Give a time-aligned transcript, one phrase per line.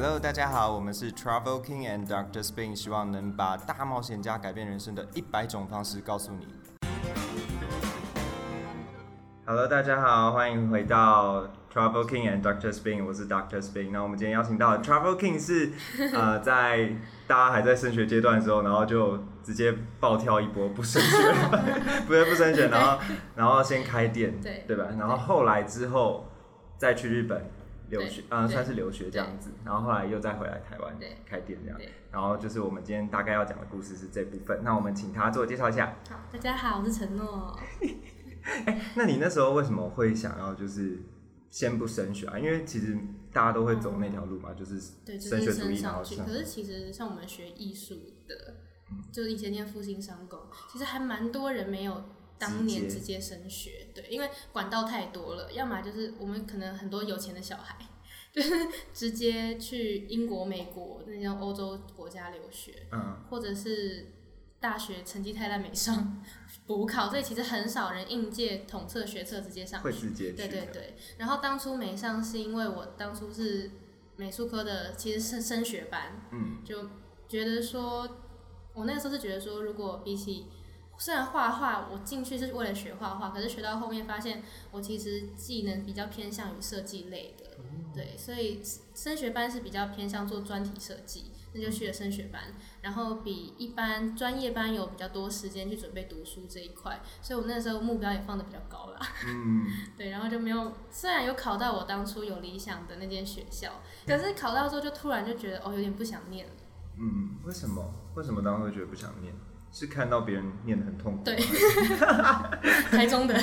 [0.00, 6.46] Hello，大家好，我们是 Travel King and Doctor Spin，希望能把大冒险家改变人生的一百种方式告诉你。
[9.44, 13.90] Hello，大家好，欢迎回到 Travel King and Doctor Spin，我是 Doctor Spin。
[13.90, 15.72] 那我们今天邀请到的 Travel King 是
[16.14, 16.92] 呃，在
[17.26, 21.16] 大家还在升学阶段的时候，然后就直接暴跳一波不升学，
[22.06, 22.98] 不是不升学，然后
[23.34, 24.84] 然后先开店，对对吧？
[24.96, 26.28] 然后后来之后
[26.76, 27.50] 再去日本
[27.88, 31.88] 留学，嗯、对算是留学这样子，然后后来又再回来台湾对开店这样对。
[32.10, 35.96] 然后就是我们今天大概要讲的故事是这部分，那我们请他自我介绍一下。
[36.08, 37.58] 好，大家好，我是承诺。
[38.96, 41.02] 那你那时候为什么会想要就是
[41.50, 42.38] 先不升学啊？
[42.38, 42.96] 因为其实
[43.32, 46.16] 大家都会走那条路嘛，就是对，就升学是主义，然后去。
[46.16, 47.94] 可是其实像我们学艺术
[48.26, 48.54] 的，
[48.90, 50.40] 嗯就是以前念复兴商工，
[50.72, 52.02] 其实还蛮多人没有
[52.38, 57.76] 当年直接升学，对，因为管道太多了，要么就是我们可能很多有钱的小孩，
[58.32, 58.50] 就是
[58.94, 64.06] 直接去英国、美国那种欧洲国家留学，嗯，或者是
[64.60, 66.22] 大学成绩太烂没上
[66.66, 69.92] 补考，所以其实很少人应届统测、学测直接上会。
[69.92, 70.36] 直接去。
[70.36, 73.70] 对对对，然后当初没上是因为我当初是
[74.16, 76.88] 美术科的，其实是升学班，嗯，就
[77.28, 78.18] 觉得说，
[78.74, 80.46] 我那个时候是觉得说，如果比起
[80.98, 87.56] 虽然画画，我进去是为了学画画，可是学到后面发现我其实技能比较偏向于设计类的，
[87.94, 88.60] 对，所以
[88.94, 92.42] 升学班是比较偏向做专题设计，那就去了升学班，
[92.82, 98.98] 然后比一般专业班有比较多时间去准备读书这一块，所以我那时候目标也放的比较高啦。
[99.24, 106.52] 嗯， 对，然后就没有，虽然有考到我当初有理想的那间学校，可是考到之后就突然就觉得哦，有点不想念了。
[107.00, 107.94] 嗯，为什么？
[108.16, 109.32] 为什么当时会觉得不想念？
[109.70, 111.36] 是看到别人念的很痛苦，对。
[112.90, 113.38] 台中的，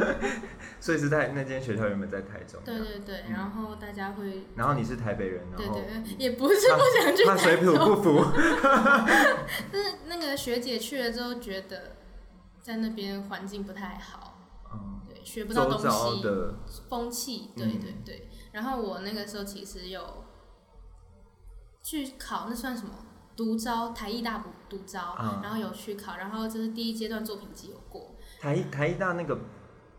[0.80, 8.24] 所以是在那间学校原本在台中，对对对，然后大家会，然后你是台北人，然后对对对，也不是不想去怕水土不服，
[9.70, 11.96] 但是那个学姐去了之后觉得
[12.62, 14.38] 在那边环境不太好，
[14.72, 16.54] 嗯，对，学不到东西，的。
[16.88, 18.28] 风气，对对对。
[18.52, 20.24] 然后我那个时候其实有
[21.82, 22.90] 去考，那算什么？
[23.36, 25.40] 独招台艺大补独招，啊。
[25.42, 29.38] 然后有去考，然后就是第一阶段作品集有过，台台艺大那个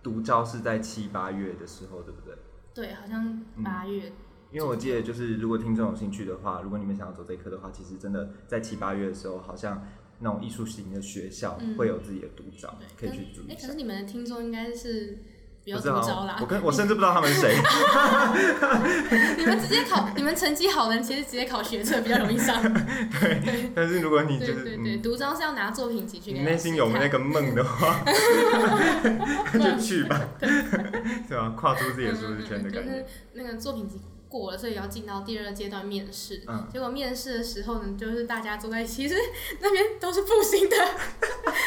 [0.01, 2.35] 独招是在七八月的时候，对不对？
[2.73, 4.13] 对，好像八月，
[4.49, 9.85] 因为我记得，就是如果听众有兴趣的话，如果你们想要走这一科的话，其实真的在七八月的时候，好像
[10.19, 11.75] 那种艺术型的学校嗯。
[11.75, 13.67] 会有自己的独招，可，以去注意哎，一下。
[13.67, 13.77] 可是。
[13.77, 15.17] 你们的听众应该是
[15.63, 17.55] 不要这么招啦我，跟我甚至不知道他们是谁。
[19.37, 22.61] 你们直接考，你们成绩好的人其实直接考学测比较容易上，
[23.21, 28.03] 对但是如果你就对是对对，嗯，独招是要拿作品集去给你内心有那个梦的话，
[29.53, 31.49] 就去吧，对吧？
[31.55, 32.89] 跨出自己的舒适圈的感觉。
[32.89, 34.01] 就是那个作品集
[34.31, 36.41] 过了，所以要进到第二阶段面试。
[36.47, 39.15] 嗯结果面试的时候呢，就是大家坐在一起，其实
[39.59, 40.75] 那边都是复兴的，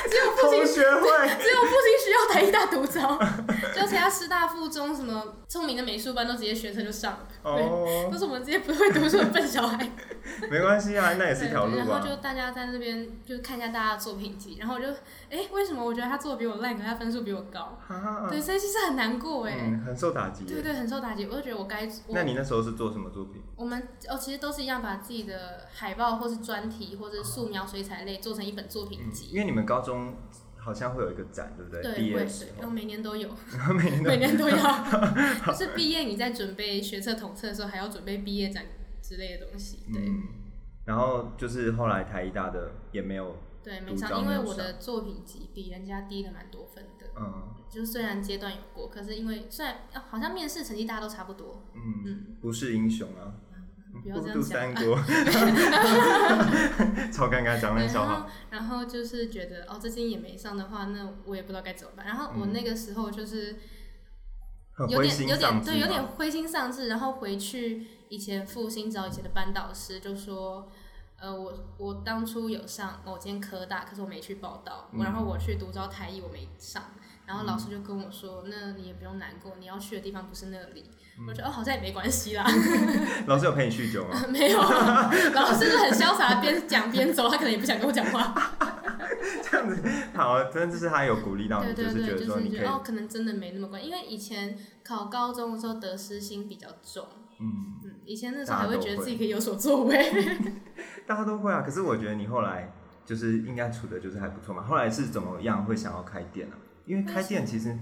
[0.08, 0.64] 只有复兴。
[0.64, 3.18] 学会，只有复兴需要台一大独招，
[3.74, 9.90] 就其他师大附中什么聪明的美术班都直接学生就上了，哦都，是我们这些不会读书的笨小孩。
[10.50, 12.18] 没关系啊，那也是一条路对然后就啊。
[12.22, 14.86] 大家在那边就看一下大家的作品集，然后我就
[15.30, 17.78] 哎、为什么我觉得他做的比我烂，可是他分数比我高？
[17.88, 20.50] 啊对，所以其实很难过哎、嗯，很受打击耶。
[20.54, 21.26] 对对，很受打击。
[21.26, 23.42] 我就觉得我该，我那你那时候是做什么作品？
[23.56, 29.28] 我们哦，其实都是一样，把自己的海报或是专题或者是素描、水彩类做成一本作品嗯，集。
[29.30, 30.14] 因为你们高中
[30.56, 31.82] 好像会有一个展，对不对？
[31.82, 32.26] 对，毕业会
[32.62, 33.28] 我， 每年都有，
[33.76, 34.56] 每年都每年都要。
[35.46, 38.64] 就是毕业你在准备学测统测的时候，还要准备毕业展
[39.02, 39.80] 之类的东西。
[39.92, 40.22] 对、嗯，
[40.86, 47.03] 然后就是后来台一大的也没有，对，没上，因为我的作品集比人家低了蛮多分的。
[47.16, 53.34] 嗯就是虽然阶段有过，可是因为虽然、啊好像面试成绩大家都差不多，嗯，嗯，不是英雄啊，
[54.02, 54.94] 不要这样讲三 国
[57.10, 58.26] 超尴尬，讲对，烂笑话然后。
[58.50, 62.06] 然后就是觉得哦，这间也没上的话，那我也不知道该怎么办。
[62.06, 63.56] 然后我那个时候就是
[64.88, 66.86] 有点有点对，有点灰心丧志。
[66.88, 70.70] 然后回去以前复兴找以前的班导师，就说。
[71.16, 74.90] 呃，我我当初有上某间科大，可是我没去报道。
[74.92, 76.82] 嗯然后我去读招台艺，我没上。
[77.26, 80.84] 然后老师就跟我说：“那你也不用难过，你要去的地方不是那里。
[81.16, 82.44] 嗯我觉得哦，好像也没关系啦。
[83.26, 84.20] 老师有陪你酗酒吗？
[84.28, 84.58] 没有，
[85.32, 88.34] 老师是很潇洒，边讲边走，他可能也不想跟我讲话。
[89.48, 89.80] 这样子
[90.12, 97.06] 好，真的是他有鼓励到你，对对对，是觉得就说你可哦，可能真的没那么关，因为以前考高中的时候得失心比较重，
[97.38, 97.46] 嗯，
[97.84, 100.12] 嗯，以前那时候还会觉得自己可以有所作为。
[101.06, 101.62] 大家都会啊。
[101.62, 102.72] 可是我觉得你后来
[103.06, 104.64] 就是应该处的就是还不错嘛。
[104.64, 106.56] 后来是怎么样会想要开店呢、
[106.86, 107.78] 因为开店其实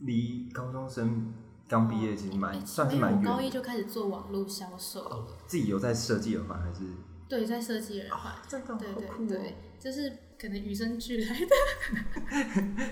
[0.00, 1.32] 离高中生
[1.68, 6.80] 刚毕业其实蛮、哎算是蛮远高一就开始做网络销售了，自己有在设计耳环还是？
[7.28, 11.46] 对，在设计耳环，真的对对好酷哦对，就是可能与生俱来的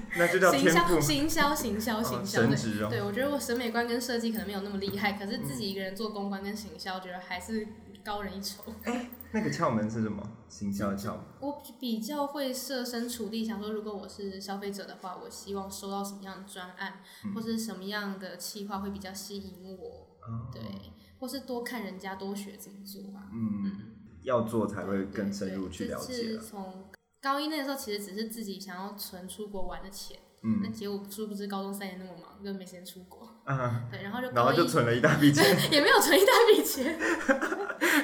[0.17, 2.57] 那就叫行销、行销、行销、哦行销的。
[2.57, 2.89] 神职哦。
[2.89, 7.67] 对，我觉得我审美观跟设计可能没有那么厉害，可是自己一个人做公关跟行销，觉得还是
[8.05, 8.62] 高人一筹。
[8.85, 10.20] 哎那个窍门是什么？
[10.49, 11.20] 行销的窍门。
[11.41, 16.94] 我比较会设身处地想说，如果我是消费者的话，我希望收到什么样的专案，
[17.25, 20.61] 嗯或是什么样的企划会比较吸引我，哦对，
[21.20, 23.31] 或是多看人家，多学怎么做啊。
[23.32, 23.70] 嗯，
[24.23, 26.37] 要做才会更深入去了解。
[26.38, 26.87] 从
[27.23, 33.29] 高一那个时候，其实只是自己想要存出国玩的钱，那嗯结果殊不知高中三年那么忙，根本没时间出国。
[33.44, 35.44] 啊，对，然后就然后就存了一大笔钱。
[35.73, 36.99] 也没有存一大笔钱，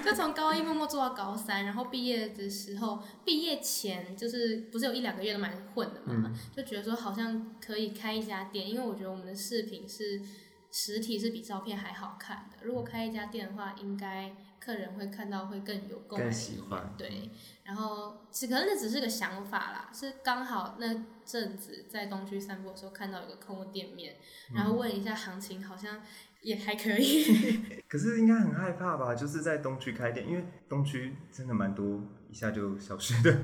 [0.06, 10.22] 就从高一默默做到高三，然后毕业的时候，毕业前就是不是有一两个月都蛮混的嘛，就觉得说好像可以开一家店，因为我觉得我们的饰品是
[10.70, 17.30] 实体是比照片还好看的，如果开一家店的话，应该客人会看到会更有购买更喜欢，对，
[17.64, 24.16] 然后只可能那只是个想法啦，是刚好那阵子在东区散步的时候看到有个空的店面，
[24.54, 26.02] 然后问一下行情，好像
[26.46, 27.60] 也还可以。
[27.90, 29.12] 可是应该很害怕吧？
[29.16, 32.00] 就是在东区开店，因为东区真的蛮多，
[32.30, 33.36] 一下就消失 的。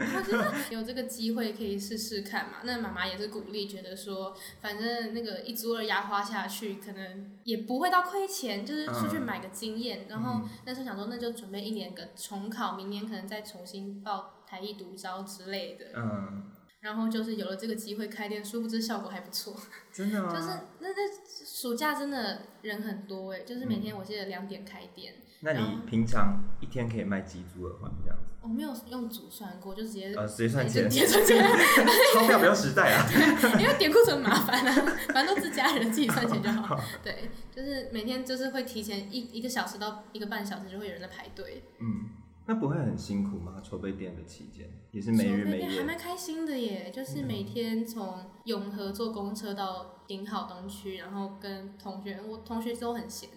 [0.70, 2.58] 有这个机会可以试试看嘛。
[2.62, 10.06] 那妈妈也是鼓励，觉得说，反正那个一租二压花下去，可能也不会到亏钱，就是出去买个经验。
[10.08, 15.87] 然后那时候想说，那就准备一年个重考，明年可能再重新报台艺独招之类的。
[15.96, 16.44] 嗯，
[16.82, 19.56] 然后就是有了这个机会开店，殊不知效果还不错。
[19.90, 20.31] 真的吗？
[20.34, 20.49] 就是
[20.81, 28.25] 那那暑假真的人很多哎、就是每天我记得两点开店，那你平常一天可以卖几组耳环这样子？
[28.43, 31.44] 我没有用组算过，就直接呃，直接算就钱，直接算钱。
[32.14, 33.06] 钞票比较实在啊。
[33.61, 36.81] 因为点库存麻烦啊，反正都自家人自己算钱就好。
[37.05, 42.11] 对，就是每天就是会提前一一个小时到一个半小时就会有人在排队，嗯，
[42.46, 43.60] 那不会很辛苦吗？
[43.62, 45.84] 筹备店的期间也是没日没还。
[45.84, 46.90] 蛮开心的耶。
[46.92, 53.28] 就是每天从永和坐公车到顶好东区，然后跟同学，我同学都很闲，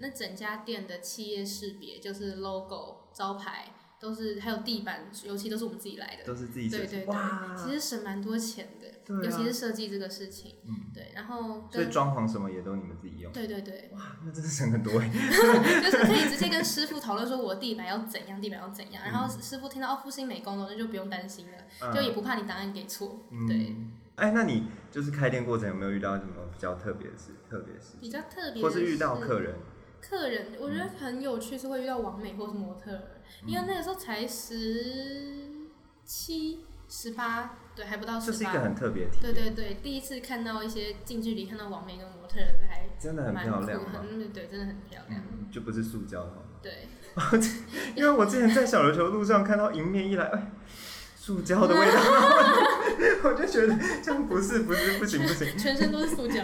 [0.00, 3.74] 那整家店的企业识别就是 logo 招牌。
[4.04, 7.14] 都是还有地板，油漆都是我们自己来的，都是自己对对对，，
[7.56, 13.32] 其实省蛮多钱的，对啊尤其是设计这个事情，嗯对，然后所以装潢什么也都你们自己用。
[13.32, 15.08] 对对对，哇，那真是省很多哎。
[15.82, 23.24] 就是可以直接跟师傅讨论说我地板要怎样，地板要怎样，然后师傅听到哦复兴美工的，那就不用担心了，就也不怕你答案给错。
[23.48, 23.92] 对，嗯。
[24.16, 27.32] 哎，那你就是开店过程有没有遇到什么比较特别的事？
[27.50, 29.54] 特别的事比较特别的或是遇到客人？
[30.00, 33.13] 客人，我觉得很有趣，是会遇到王美或是模特儿，
[33.46, 35.46] 因为那个时候才十
[36.04, 38.38] 七、十八，对，还不到十八。
[38.38, 39.34] 这是一个很特别的体验。
[39.34, 43.90] 对对对，第一次看到一些近距离看到王美跟模特儿，还真的很漂亮吗？
[44.00, 45.20] 很对，真的很漂亮。
[45.20, 46.42] 嗯，就不是塑胶的吗。
[46.62, 46.88] 对，
[47.94, 50.50] 因为我之前在小琉球路上看到迎面一来，哎，
[51.16, 51.92] 塑胶的味道，
[53.24, 55.56] 我就觉得这样不是不是不行不行。
[55.56, 56.42] 全身都是塑胶。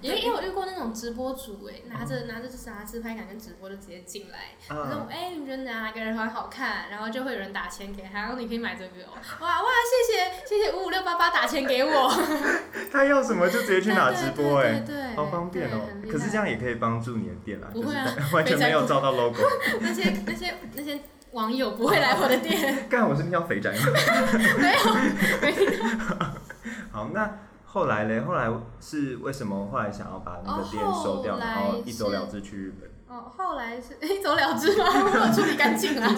[0.00, 6.90] 也也有遇过那种直播主哎、拿着拿着就是拿自拍杆跟直播就直接进来，他说啊，哎、你们觉得哪个人很好看？
[6.90, 9.14] 然后就会有人打钱给他，然后你可以买这个哦。
[9.40, 12.12] 哇哇，谢谢谢谢五五六八八打钱给我，
[12.92, 14.82] 他要什么就直接去拿直播，哎，
[15.16, 15.80] 好方便哦
[16.10, 19.38] 可是这样也可以帮助你的店啊，不会啊 完全没有照到 logo。
[19.80, 21.00] 那些那些那些
[21.32, 23.78] 网友不会来我的店， 干，我是听到肥宅吗？
[24.60, 24.94] 没有
[25.40, 25.78] 没听
[26.92, 28.20] 好，那后来嘞？
[28.20, 28.48] 后来
[28.80, 32.90] 是为什么后来想要把那个店收掉，哦然后一走了之去日本？
[33.16, 34.84] 哦，后来是一走了之吗？
[34.88, 36.08] 我没有处理干净啊。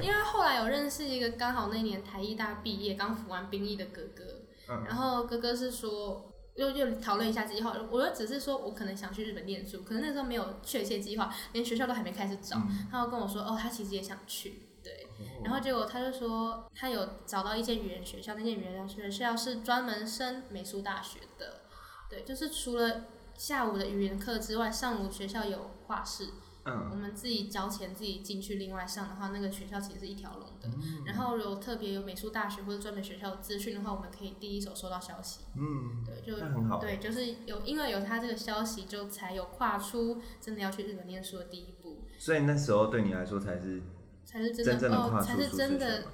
[0.00, 4.24] 因为后来有认识一个刚好那年台艺大毕业、刚服完兵役的哥哥，
[4.68, 15.42] 嗯然后哥哥是说，又又讨论一下计划，我就只是说我可能想去日本念书，可能那时候没有确切计划，连学校都还没开始找，嗯他就跟我说，哦，他其实也想去，对，哦。
[15.44, 21.60] 然后结果他就说他有找到一间语言学校，那间语言学校是专门升美术大学的，
[22.08, 23.04] 对，就是除了
[23.36, 26.28] 下午的语言课之外，上午学校有画室，
[26.66, 30.68] 嗯我们自己交钱自己进去，另外上的话，那个学校其实是一条龙的。
[30.68, 35.40] 嗯然后有特别有美术大学或者专门学校的资讯的话，我们可以第一手收到消息。
[35.56, 36.78] 嗯，对，就那很好。
[36.78, 43.82] 对，就是有因为有他这个消息，就才有跨出真的要去日本念书的第一步，所以那时候对你来说才是
[44.24, 46.04] 才是真真正的哦，才是跨出舒适真的。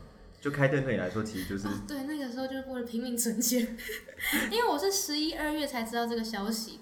[0.42, 3.60] 就开店对你来说，其实就是哦，对，那个时候就是为了拼命存钱，
[4.50, 6.80] 因为我是十一二月才知道这个消息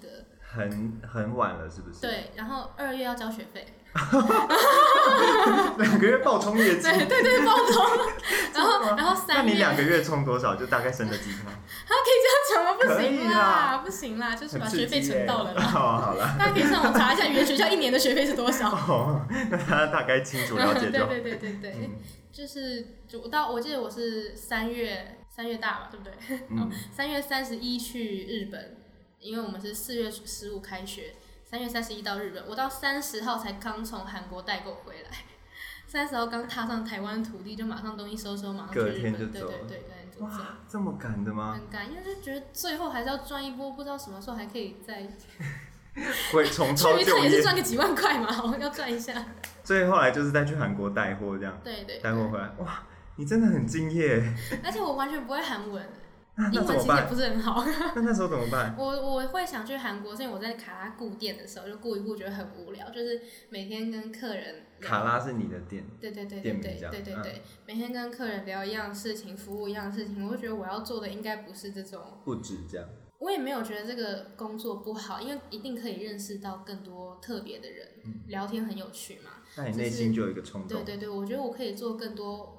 [0.53, 3.65] 很很晚了，是不是？，对，然后二月要交学费，
[5.77, 6.81] 两个月爆冲业绩。
[6.81, 7.89] 对对对，包装，
[8.53, 10.55] 然后然后那三月你两个月充多少？
[10.55, 11.51] 就大概升了几趴？
[11.87, 15.61] 他可以这样讲吗不行啦不行啦，就是把学费存到了啦。
[15.63, 18.69] 好好了，大家可以上网查一下语言学校一年的学费是多少。
[18.69, 21.07] 哦，那大家大概清楚了解就好。
[21.07, 21.95] 对对对对对，嗯
[22.31, 26.13] 就是就我到我记得我是三月三月大吧，对不对？
[26.49, 28.77] 嗯，三月三十一去日本，
[29.21, 31.13] 因为我们是四月十五开学，
[31.45, 35.09] 三月三十一到日本，我到三十号才刚从韩国代购回来，
[35.85, 40.25] 三十号刚踏上台湾土地，就马上东西收收，马上去隔日本，对天就走了对对，隔天就走。
[40.25, 41.53] 哇，这么赶的吗？
[41.53, 45.07] 很赶，因为就觉得最后还是要赚一波，不知道什么时候还可以再
[46.33, 49.13] 会重操去一旧业，趟也是赚个几万块嘛， 我要赚一下。
[49.63, 52.83] 所以后来就是再去韩国带货这样，对对带货回来，哇，
[53.17, 54.23] 你真的很敬业。
[54.63, 55.87] 而且我完全不会韩文，
[56.37, 56.87] 那那英怎么办？
[56.87, 57.63] 文其实也不是很好。
[57.95, 58.73] 那那时候怎么办？
[58.79, 72.01] 我我会想去韩国，是因为我在卡拉顾店的时候就顾一顾，觉得很无聊，就是每天跟客人聊卡拉是你的店，对对对对对对对对，每天跟客人聊一样的事情，服务一样的事情，我就觉得我要做的应该不是这种。
[72.23, 72.87] 不止这样。
[73.19, 79.29] 我也没有觉得这个工作不好，因为一定可以认识到更多特别的人，嗯聊天很有趣嘛。
[79.57, 82.57] 那你内心就有一个冲动，对对对，我觉得我可以做更多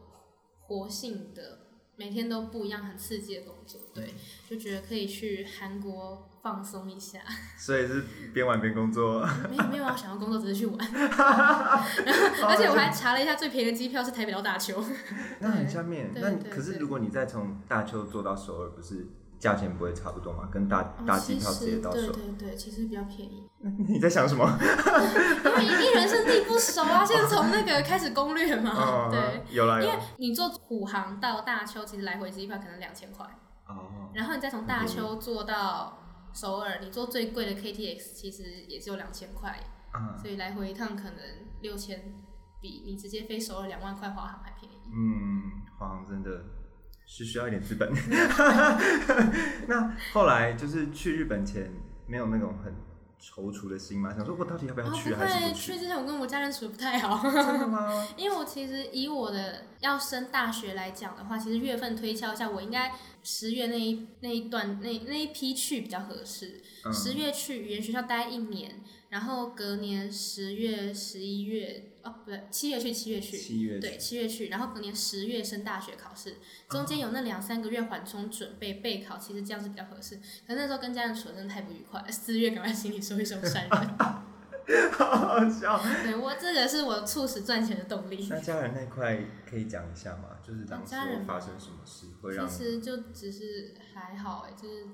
[0.61, 1.62] 活性的，
[2.03, 3.81] 每天都不一样、很刺激的工作。
[3.95, 4.15] 对，嗯
[4.51, 7.21] 就觉得可以去韩国放松一下。
[7.57, 8.03] 所以是
[8.35, 9.25] 边玩边工作。
[9.49, 10.77] 没有没有啊想要工作，只是去玩。
[10.85, 14.85] 而且我还查了一下，最便宜的机票是台北到大邱。
[15.39, 19.07] 那很下面，那可是如果你再从大邱坐到首尔，不是
[19.43, 20.49] 价钱不会差不多嘛？
[20.53, 23.51] 跟大大机票直接到哦对，对对，其实比较便宜，
[23.89, 24.47] 你在想什么？
[25.61, 28.71] 因为一人生地不熟啊， 现在从那个开始攻略嘛。
[28.71, 29.87] 哦对，，有啦有。
[29.87, 33.27] 因为你坐虎航到大邱，其实来回机票可能两千块，
[33.67, 35.99] 哦，然后你再从大邱坐到
[36.33, 39.59] 首尔，你坐最贵的 KTX 其实也只有两千块，
[39.93, 41.19] 嗯，所以来回一趟可能
[41.63, 42.01] 六千，
[42.61, 44.77] 比你直接飞首尔两万块华航还便宜。
[44.95, 46.31] 嗯，华航真的
[47.15, 47.93] 是需要一点资本。
[49.69, 51.71] 那后来就是去日本前，
[52.07, 52.73] 没有那种很
[53.21, 54.15] 踌躇的心嘛？
[54.15, 55.73] 想说我到底要不要哦，去不会，还是不去？
[55.75, 57.23] 去之前我跟我家人处的不太好。
[57.31, 58.09] 真的吗？
[58.17, 62.93] 因为我其实以我的要升大学来讲的话，其实月份推敲一下，我应该
[63.23, 66.63] 十月那一那一段那那一批去比较合适。
[66.87, 76.37] 嗯十、月去语言学校待一年，然后隔年十月、十一月哦不对，七月去七月去，七月对七月去，然后隔年十月升大学考试，
[76.69, 80.17] 中间有那两三个月缓冲准备备考，其实这样是比较合适。
[80.47, 83.99] 可那时候跟家人处的真的太不愉快，四月赶快心里收一收善人。
[84.93, 85.83] 好好笑。
[86.05, 88.27] 对我这个是我促使赚钱的动力。
[88.31, 89.19] 那家人那块
[89.49, 90.39] 可以讲一下吗？
[90.47, 90.95] 就是当时
[91.27, 94.87] 发生什么事会让其实就只是还好哎、就是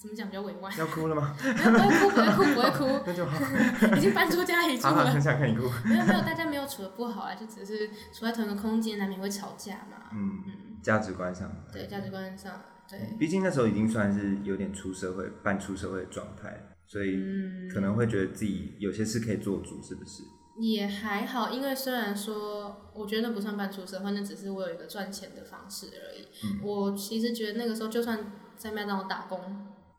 [0.00, 1.36] 怎么讲比较委婉，要哭了吗？
[1.38, 3.38] 不会哭，不会哭，不会哭， 那就好。
[3.96, 5.10] 已经搬出家里住了。
[5.10, 5.64] 很想看你哭。
[5.84, 10.08] 没有没有，大家没有处的不好啊，就只是处在同一个空间，难免会吵架嘛。
[10.14, 10.52] 嗯，嗯，
[10.82, 20.22] 价值观上，对，价值观上，对，毕竟那时候已经算是有点出社会、半出社会的状态，所以嗯，可能会觉得自己有些事可以做主，是不是？
[20.58, 26.26] 也还好，因为虽然说，我觉得那不算半出社会，那只是我有一个赚钱的方式而已。
[26.44, 29.38] 嗯我其实觉得那个时候，就算在麦当劳打工，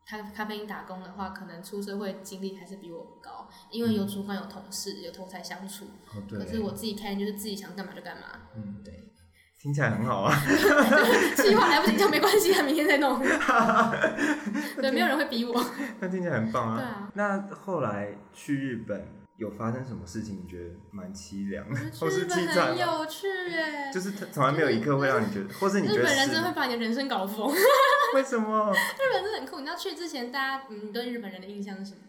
[0.05, 5.85] 咖咖啡因打工的话，可能出社会经历还是比我高，因为有主管、有同事、有同才相处。
[6.15, 6.39] 哦，对。
[6.39, 8.23] 可是我自己开店就是自己想干嘛就干嘛，
[8.55, 9.11] 嗯，对，
[9.61, 10.35] 听起来很好啊。
[11.37, 13.19] 计划来不及就没关系，啊，明天再弄。
[14.77, 15.65] 对，没有人会逼我。
[15.99, 16.77] 那听起来很棒啊。
[16.77, 17.11] 对啊。
[17.13, 19.05] 那后来去日本
[19.41, 20.39] 有发生什么事情？
[20.43, 22.67] 你觉得蛮凄凉的，或是去日本凄惨？
[22.67, 27.51] 很有趣耶，就是他从来没有一刻会让你觉得，或是你觉得日本人真的是会把你的人生搞疯。
[28.13, 28.71] 为什么？
[28.71, 32.01] 日本真的很酷，你知道去之前，大家嗯对日本人的印象是什么？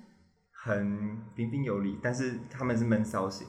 [0.53, 3.47] 很彬彬有礼，但是他们是闷骚型，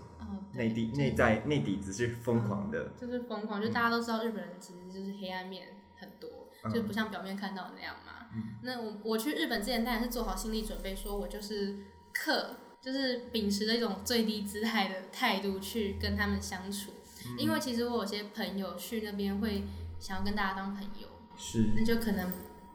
[0.54, 2.90] 内地就是内在内底子是疯狂的。
[2.98, 5.68] 就是疯狂，就大家都知道日本人其实就是黑暗面
[6.00, 6.30] 很多，
[6.63, 8.13] 嗯就不像表面看到的那样嘛。
[8.36, 11.78] 嗯那我我去日本之前，当然是做好心理准备，说我就是
[12.12, 16.92] 客，就是秉持着一种最低姿态的态度去跟他们相处。
[16.92, 17.00] 嗯
[17.38, 19.63] 因为其实我有些朋友去那边会
[19.98, 22.30] 想要跟大家当朋友，是，那就可能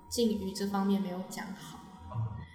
[0.09, 1.79] 敬语这方面没有讲好。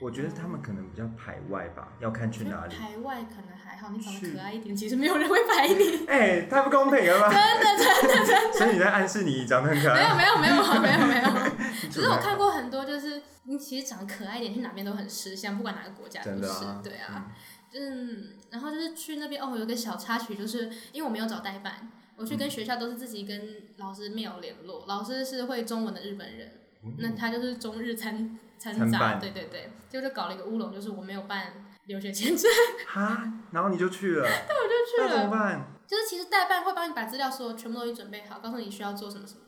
[0.02, 2.76] 我觉得他们可能比较排外吧，要看去哪里。
[2.76, 6.06] 排外可能还好，你长得可爱一点，其实没有人会排你。
[6.10, 7.30] 哎、太不公平了吧！
[7.32, 8.54] 真的真的真的。
[8.58, 10.38] 所以你在暗示你长得很可爱没有。
[10.40, 11.52] 没有没有没有没有，
[11.84, 16.66] 只只是我看过很多，就是你其实长得可爱一点，去哪边都很吃香，不管哪个国家都是。
[16.84, 17.32] 对啊，
[17.74, 26.52] 嗯，然后就是去那边哦，有个小插曲，就是因为我没有找代办，我去跟学校都是自己跟老师 mail 联络，老师是会中文的日本人，
[26.84, 32.50] 嗯那他就是中日参参杂，对对对，就就搞了一个乌龙，就是我没有办留学签证，
[32.88, 35.30] 哈，然后你就去了，我就那怎么去了。
[35.30, 35.68] 办？
[35.86, 39.42] 就是其实代办会帮你把资料所有全部都已经准备好，告诉你需要做什么什么。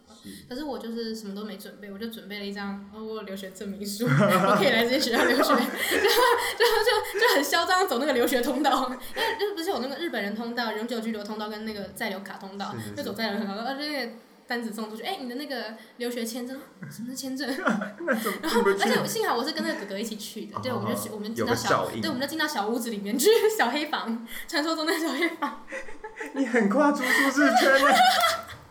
[0.50, 6.66] 可是我就是什么都没准备，我就准备了一张哦，我有留学证明书， 我可以来这些学校留学， 就就
[7.20, 12.96] 就就很嚣张走那个留学通道，因为就不是有那个日本人通道、永久居留通道跟那个在留卡通道是是，是。
[12.96, 14.12] 就走在留通道，然后就那个
[14.48, 16.60] 单子送出去，哎、你的那个留学签证，
[16.92, 17.48] 什么是签证？
[18.42, 18.62] 然后？
[18.64, 25.66] 而且幸好我是跟那个哥哥一起去的，对，我们就去，我们进到小对，我们就进到小屋子里面去，小黑房，传说中的小黑房，
[26.34, 27.72] 你很跨出舒适圈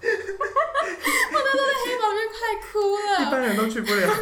[1.35, 2.37] 呢，黑房里面快
[2.73, 4.07] 哭了，一般人都去不了。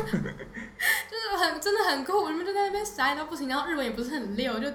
[1.11, 4.67] 就是很真的很酷，我们就在那边傻眼到不行，然后日文也不是很溜，就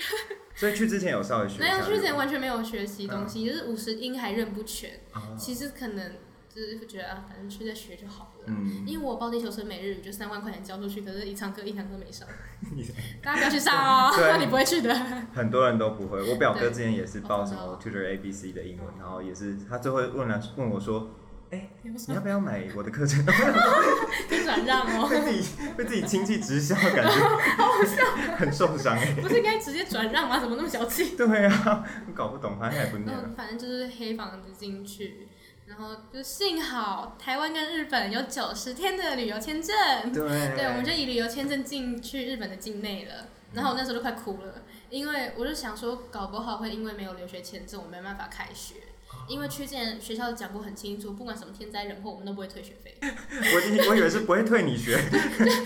[0.54, 5.36] 所以去之前有稍微学没有去之前完全没有学习东西，就是五十音还认不全，哦。
[5.38, 6.12] 其实可能
[6.56, 8.44] 就是会觉得啊，反正去再学就好了。
[8.46, 12.26] 嗯，因为我报地球村每日语就三万块钱交出去，可是一堂课一堂课没上，
[12.74, 12.82] 你
[13.22, 14.94] 大家不要去上哦，那 你不会去的。
[15.34, 16.22] 很多人都不会。
[16.30, 21.10] 我表哥之前也是报什么 Tutor A B C 的英文，然后也是他最后问了问我说，
[21.50, 23.22] 哎你要不要买我的课程？
[24.28, 29.14] 可以转让哦，被自己被自己亲戚直销，感觉好笑很受伤哎。
[29.20, 30.38] 不是应该直接转让吗？
[30.40, 31.16] 怎么那么小气？
[31.16, 33.34] 对啊，我搞不懂，反正也不念嗯，。
[33.36, 35.28] 反正就是黑房子进去，
[35.78, 39.76] 然后就幸好台湾跟日本有九十天的旅游签证，
[40.12, 40.22] 对，
[40.56, 43.26] 对，我们就以旅游签证进去日本的境内了。
[43.52, 48.74] 然后我那时候就快哭了，因为我就想说，搞不好会因为没有留学签证，我没办法开学。
[49.28, 54.98] 因为去之前学校讲过很清楚，不管什么天灾人祸，我们都不会退学费， 我以我以为是不会退你学，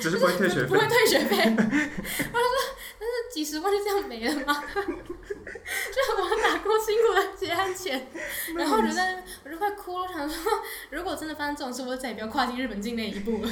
[0.01, 0.81] 只是不会退学费不会。
[0.89, 1.37] 退学费。
[1.47, 4.65] 我就说，但是几十万就这样没了吗？
[4.75, 8.09] 就我打过辛苦的结案钱，
[8.57, 10.53] 然后我就在我就快哭了，我想说，
[10.91, 13.51] 如果真的发生这种事，我再也不要跨进日本境内一步了。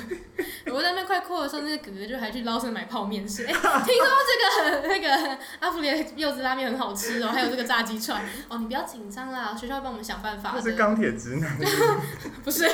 [0.72, 3.44] 我在那边快哭的时候，那个哥哥就还去捞生买泡面吃。
[3.44, 8.24] 哎、听说这个那个阿福里的柚子拉面很好吃哦，还有这个炸鸡串。
[8.48, 10.60] 哦，你不要紧张啦，学校会帮我们想办法的。
[10.60, 11.56] 他是钢铁直男，
[12.44, 12.68] 不是，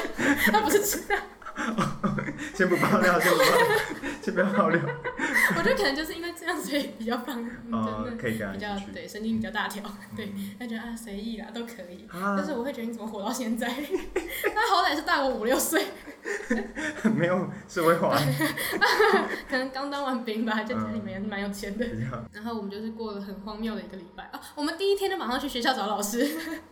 [0.50, 1.14] 他不是吃的。
[2.54, 3.78] 先不爆料，先不爆料，
[4.22, 4.80] 先不要爆料。
[5.56, 8.92] 我觉得可能就是因为这样，所以比较放，哦真，的可以跟比较一起去。
[8.92, 9.82] 对神经比较大条，
[10.16, 12.06] 对，他觉得啊随意啦都可以。
[12.10, 13.68] 啊但是我会觉得你怎么活到现在？
[13.68, 15.86] 他好歹是大我五六岁，
[17.14, 18.16] 没有社会化，
[19.48, 21.86] 可能刚当完兵吧，就家里面也是蛮有钱的。
[22.32, 24.40] 然后我们就是过了很荒谬的一个礼拜啊！
[24.54, 26.26] 我们第一天就马上去学校找老师，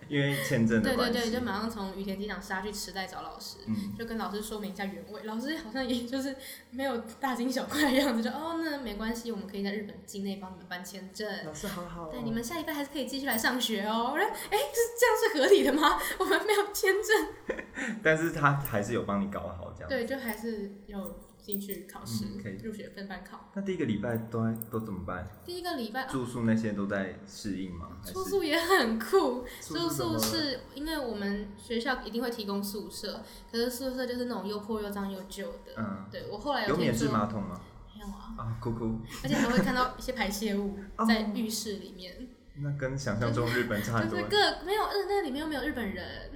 [0.08, 1.18] 因为签证的对对关系。
[1.18, 5.22] 对，就马上从羽田机场杀去池袋找老师，嗯，就跟老师说明一下原味。
[5.24, 6.34] 老师好像也就是
[6.70, 11.28] 没有大惊小怪的样子，就哦那没关系，我们可以在日本境内帮你们办签证。
[11.44, 12.08] 老师好好哦。
[12.10, 14.10] 对，你们下礼拜还是可以继续来上学哦。
[14.12, 15.98] 我说，哎、是这样是合理的吗？
[16.18, 17.58] 我们没有签证。
[18.02, 19.88] 但是他还是有帮你搞好这样。
[19.88, 22.24] 对，就还是有进去考试，
[22.62, 23.50] 入学分班考。
[23.54, 25.28] 那第一个礼拜都都怎么办？
[25.44, 27.88] 第一个礼拜、啊、住宿那些都在适应吗？
[28.04, 35.72] 住宿也很酷，住宿是因为我们学校一定会提供宿舍，可是宿舍就是那种又破又脏又旧的。
[35.76, 37.60] 嗯，对我后来有免治听说，马桶吗？
[37.94, 44.30] 没有啊，啊，哭哭，而且还会看到一些排泄物 哦在浴室里面，那跟想象中日本差很多就是。
[44.30, 46.30] 各没有日那里面又没有日本人。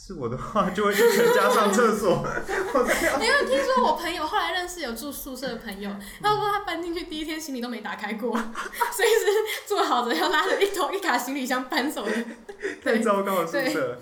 [0.00, 2.24] 是我的话，就会去全家上厕所。
[3.20, 5.90] 因为听说我朋友后来认识有住宿舍的朋友，
[6.22, 8.32] 他说他搬进去第一天行李都没打开过，
[8.94, 12.12] 所以是做好的要拉着一头一卡行李箱搬走的。
[12.82, 14.00] 太糟糕的宿舍。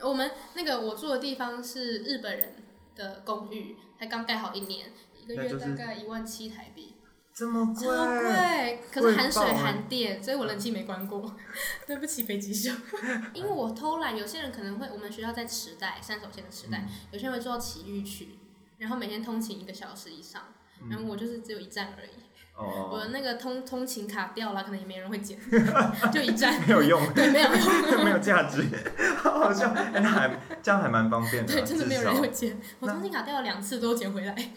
[0.00, 2.56] 我们那个我住的地方是日本人
[2.96, 6.93] 的公寓，才刚盖好一年，一个月大概一万七台币，
[7.34, 7.88] 这么超
[8.20, 11.34] 贵，可是含水含电，所以我冷气没关过。
[11.84, 12.72] 对不起，北极熊，
[13.34, 18.38] 因为我偷懒，有些人可能会，我们学校在池袋三手线的池袋，有些人会坐到奇遇区，
[18.78, 20.42] 然后每天通勤一个小时以上，
[20.88, 22.10] 然后我就是只有一站而已。
[22.56, 25.36] 我哦，的那个通通勤卡掉了，可能也没人会捡，
[26.14, 28.64] 就一站，没有用， 对，没有用，没有价值，
[29.16, 29.70] 好好笑。
[29.72, 30.30] 哎，那还
[30.62, 32.56] 这样还蛮方便的啊，对，真的没有人会捡。
[32.78, 34.52] 我通勤卡掉了两次，都捡回来，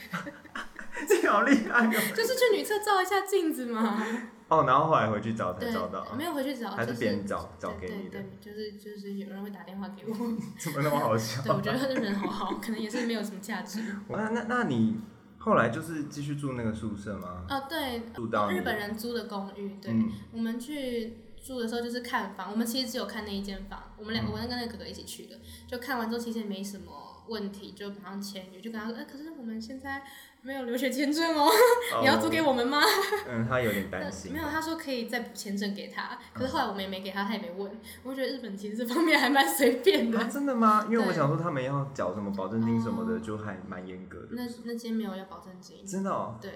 [1.21, 2.01] 你好厉害哦。
[2.15, 4.05] 就是去女厕照一下镜子嘛。
[4.49, 10.13] 哦，然后后来回去找才对找到，，没有回去找，还就是别人找找给对你的就是就是有人会打电话给我。
[10.57, 11.41] 怎么那么好笑？
[11.43, 13.81] 对，我觉得人好好，可能也是没有什么价值。
[14.07, 15.01] 那那那你
[15.37, 17.45] 后来就是继续住那个宿舍吗？
[17.49, 30.03] 哦，对，住到日本人租的公寓，对，嗯我们去住的时候就是看房，我们其实只有看那一间房，我们两我跟那个哥哥一起去的，就看完之后其实也没什么问题，就马上签约，就跟他说，哎、可是我们现在
[30.47, 31.49] 没有留学签证哦，
[31.99, 32.53] 你要租给我？
[32.53, 32.81] 们吗？
[33.27, 34.31] 嗯，他有点担心。
[34.31, 37.69] 没有，他说可以再补签证给他，可是后来我们也没给他，他也没问，
[38.01, 40.23] 我觉得日本其实这方面还蛮随便的啊，。
[40.31, 40.87] 真的吗？
[40.89, 44.27] 因为我想说他们要缴什么保证金什么的，哦就还蛮严格的。
[44.31, 46.53] 那那间没有要保证金，真的哦，对，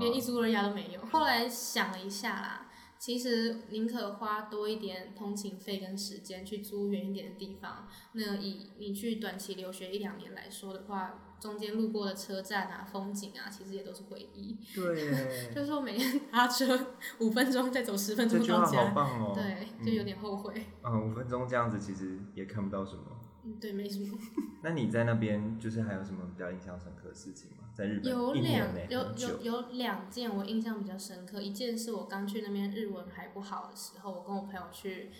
[0.00, 1.00] 连一租二押都没有。
[1.12, 2.66] 后来想了一下啦，
[2.98, 7.86] 其实宁可花多一点通勤费跟时间去租远一点的地方。
[8.12, 14.56] 那以你去短期留学一两年来说的话，中间路过的车站啊、风景啊，其实也都是回忆。
[14.72, 15.10] 对，
[15.52, 16.78] 就是说每天搭车
[17.18, 19.32] 五分钟，再走十分钟到家，棒哦。
[19.34, 20.54] 对，就有点后悔。
[20.84, 23.02] 嗯，五分钟这样子其实也看不到什么。
[23.44, 24.16] 嗯，对，没什么。
[24.62, 27.64] 那你在那边就是还有什么比较印象深刻的事情吗？
[27.74, 35.10] 在日本有两有有有两件我印象比较深刻，一件是我刚去那边日文还不好的时候，我跟我朋友去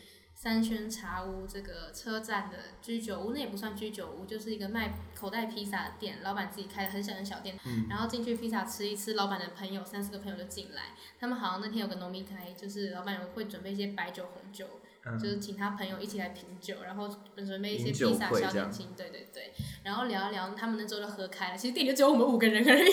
[0.42, 7.56] 三轩茶屋这个车站的居酒屋，那也不算居酒屋，就是一个卖口袋披萨的店，老板自己开的很小很小店。
[7.64, 14.66] 嗯然后进去披萨吃一吃，老板的朋友三四个朋友就进来，他们好像那天有个农民开，就是老板有会准备一些白酒红酒，
[15.06, 19.52] 嗯就是请他朋友一起来品酒，然后准备一些披萨小点心，对对对，
[19.84, 21.56] 然后聊一聊，他们那周就喝开了。
[21.56, 22.92] 其实店里就只有我们五个人而已，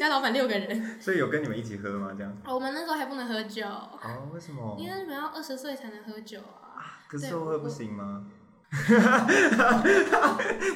[0.00, 0.82] 加老板六个人。
[1.00, 2.12] 所以有跟你们一起喝吗？
[2.18, 2.36] 这样？
[2.46, 4.76] 我们那时候还不能喝酒，哦，为什么？
[4.76, 6.66] 因为你们要二十岁才能喝酒啊。
[7.10, 8.24] 可是对说喝不行吗？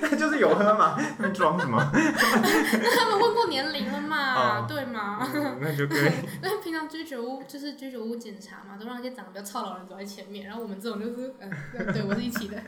[0.01, 1.79] 那 就是有喝嘛，那装什么？
[1.93, 5.21] 他们问过年龄了嘛，哦对吗？
[5.33, 6.11] 嗯 那就可以。
[6.43, 11.49] 那平常居酒屋就是居酒屋检查嘛，都让一些长得比较操劳的人走在前面，然后我们这种就是，嗯、
[11.93, 12.61] 对我是一起的，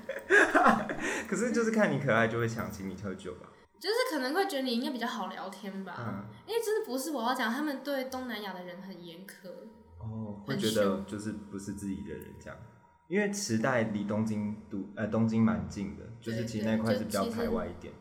[1.28, 3.48] 可是就是看你可爱就会想请你喝酒吧。
[3.80, 5.94] 就是可能会觉得你应该比较好聊天吧。
[5.98, 9.48] 嗯，因为真的不是我要讲，他们对东南亚的人很严苛。
[9.98, 12.56] 哦，会很觉得就是不是自己的人这样。
[13.08, 17.92] 因为池袋离东京都呃东京蛮近的，就是其实那块是比较排外一点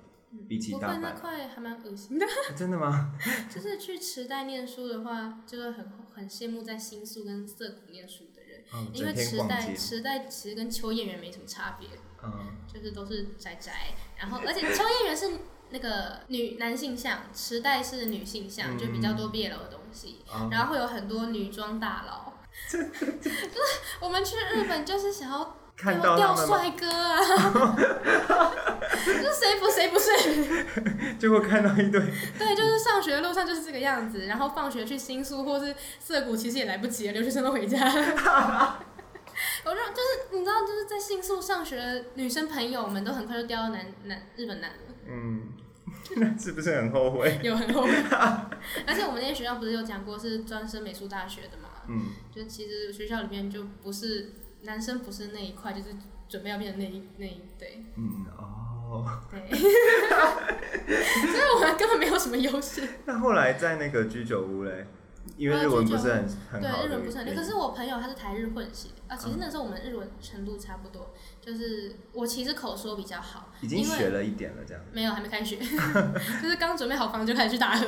[0.48, 2.26] 比起不过那块还蛮恶心的。
[2.56, 3.14] 真的吗？
[3.50, 9.74] 就是去池袋念书的话，就是很很羡慕在新宿跟涩谷念书的人，嗯，因为池袋。
[9.76, 11.88] 池袋其实跟秋叶原没什么差别，
[12.24, 15.30] 嗯，就是都是宅宅，然后而且秋叶原是
[15.70, 22.34] 那个女男性向，池袋是女性向，嗯就比较多 BL 的东西，哦然后会有很多女装大佬。
[22.72, 27.20] 就是我们去日本就是想要看钓钓到他们吗帅哥啊，
[29.06, 30.14] 就是谁不谁不睡。
[31.20, 32.00] 结果看到一堆，
[32.38, 38.80] 对，就是上学的路上就是这个样子，然后放学去新宿或是涩谷，其实也来不及了，留学生都回家了。
[39.66, 45.50] 我就就是你知道，就是在新宿上学的女生朋友们都很快就掉到男男日本男了，嗯，
[46.16, 47.38] 那是不是很后悔？
[47.44, 47.92] 有很后悔。
[48.88, 51.65] 而且我们那些学校不是有讲过是专升美术大学的嘛？
[51.88, 55.90] 嗯，就其实学校里面就不是男生不是那一块，就是
[56.28, 62.88] 准备要变成那一那一对嗯，哦，对， 所以我们根本没有什么优势。
[63.06, 64.88] 那后来在那个居酒屋嘞，
[65.38, 67.36] 因为呃日文不是很很好对，日文不是很厉害。
[67.36, 74.84] 可是我朋友他是台日混血啊，其实嗯那时候我们日文程度差不多，就是我其实口说比较好，已经学了一点了，这样。
[74.92, 75.58] 没有还没开学，
[76.42, 77.86] 就是刚准备好房子就开始去打喝，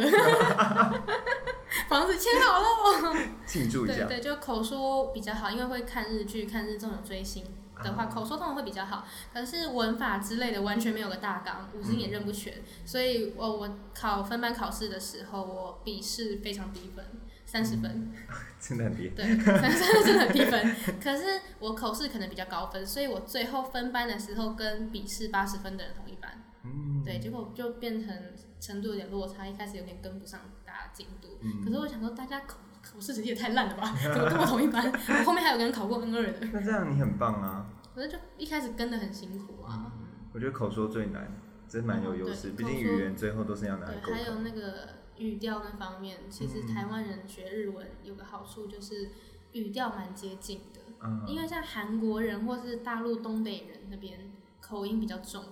[1.90, 3.16] 房子签好喽。
[3.48, 4.06] 庆祝一下。
[4.06, 7.44] 对对，就口说比较好，因为会看日剧、看日综有追星
[7.84, 9.08] 的话，啊口说通常会比较好。
[9.34, 12.54] 可是文法之类的完全没有个大纲，五星也认不全，
[12.86, 17.04] 所以我我考分班考试的时候，我笔试非常低分，
[17.46, 18.12] 三十分。
[18.60, 19.16] 真的很厉害。
[19.16, 20.76] 对，三十真的很低分。
[21.02, 26.44] 可是我口试可能比较高分，所以我最后分班的时候跟笔试八十分的人同一班。
[26.64, 31.38] 嗯，对，结果就变成程度有点落差，一开始有点跟不上大家进度。
[31.42, 32.58] 嗯可是我想说，大家口
[32.94, 33.94] 口试成绩也太烂了吧？
[34.02, 34.92] 怎么跟我同一班？
[34.92, 37.66] 我后面还有个人考过 N 二的，那这样你很棒啊！
[37.94, 39.92] 可是就一开始跟的很辛苦啊。
[40.34, 41.32] 我觉得口说最难，
[41.68, 42.52] 真蛮有优势。
[42.52, 44.40] 毕竟语言最后都是要拿来沟对，还有。
[44.40, 49.10] 那个语调那方面，其实嗯台湾人学日文有个好处就是
[49.54, 50.82] 语调蛮接近的。
[51.04, 54.20] 嗯，因为像韩国人或是大陆东北人那边
[54.62, 55.44] 口音比较重，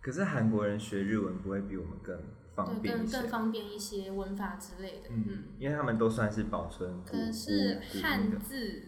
[0.00, 2.16] 可是韩国人学日文不会比我们更
[2.54, 3.28] 方对，便更更。
[3.28, 5.08] 方便一些文法之类的。
[5.10, 8.82] 嗯，嗯，因为他们都算是保存古可是汉字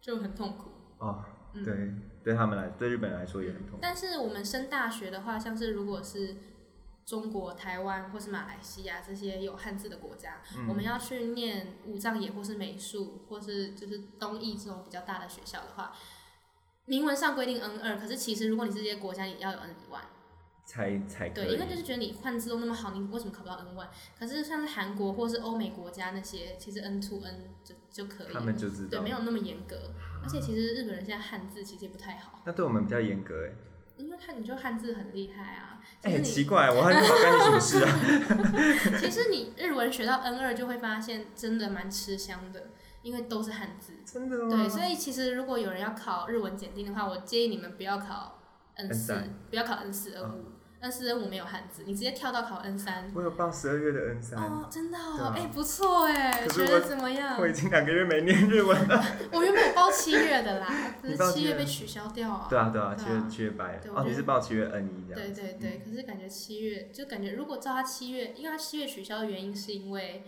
[0.00, 0.70] 就很痛苦。
[0.98, 3.78] 哦，嗯对，对他们来，对日本来说也很痛苦。
[3.80, 6.36] 但是我们升大学的话，像是如果是
[7.04, 15.92] 中国、台湾或是马来西亚这些有汉字的国家，嗯我们要去念武藏野或是美术或是就是东艺这种比较大的学校的话，
[16.86, 20.02] 明文上规定 N 二，可是其实如果你是这些国家，你要有 N 一万。
[20.66, 23.86] 才才对，因为就是觉得你汉字都那么好，你为什么考不到 N 1
[24.18, 28.44] 可是像是韩国或是欧美国家那些，其实 N two N 就就可以他了。
[28.44, 29.10] 们就知道对，没。
[29.10, 29.76] 有那么严格。
[30.22, 33.52] 而且其实日本人现在汉字其实也不太好，那对我们比较严格哎。
[33.96, 35.80] 因为汉你就汉字很厉害啊。
[36.02, 38.98] 哎、奇怪，我汉字好干你什么事啊？
[39.00, 42.70] 其实你日文学到 N 二就会发现真的蛮吃香的，
[43.02, 43.92] 因为都是汉字。
[44.04, 44.50] 真的吗？
[44.50, 48.42] 对，所以其实如果有人要考日文检定的话，我建议你们不要考
[48.74, 49.14] N 四
[49.48, 50.44] 不要考 N 四 N 五，
[50.80, 53.10] N 四 N 五没有汉字，你直接跳到考 N 三。
[53.14, 57.40] 我有报十二月的 N 三、哦，真的哦，哎、不错哎，可是我学的怎么样？
[57.40, 59.04] 我已经两个月没念日文了。
[59.32, 60.66] 我原本有报七月的啦，
[61.02, 62.46] 可是七月被取消掉啊。
[62.48, 65.30] 对啊对啊，七月七月白哦，对我觉得你是报七月 N 一这对。
[65.30, 70.24] 对对，可是感觉七月就感觉，如果照他七月，因为他七月取消的原因是因为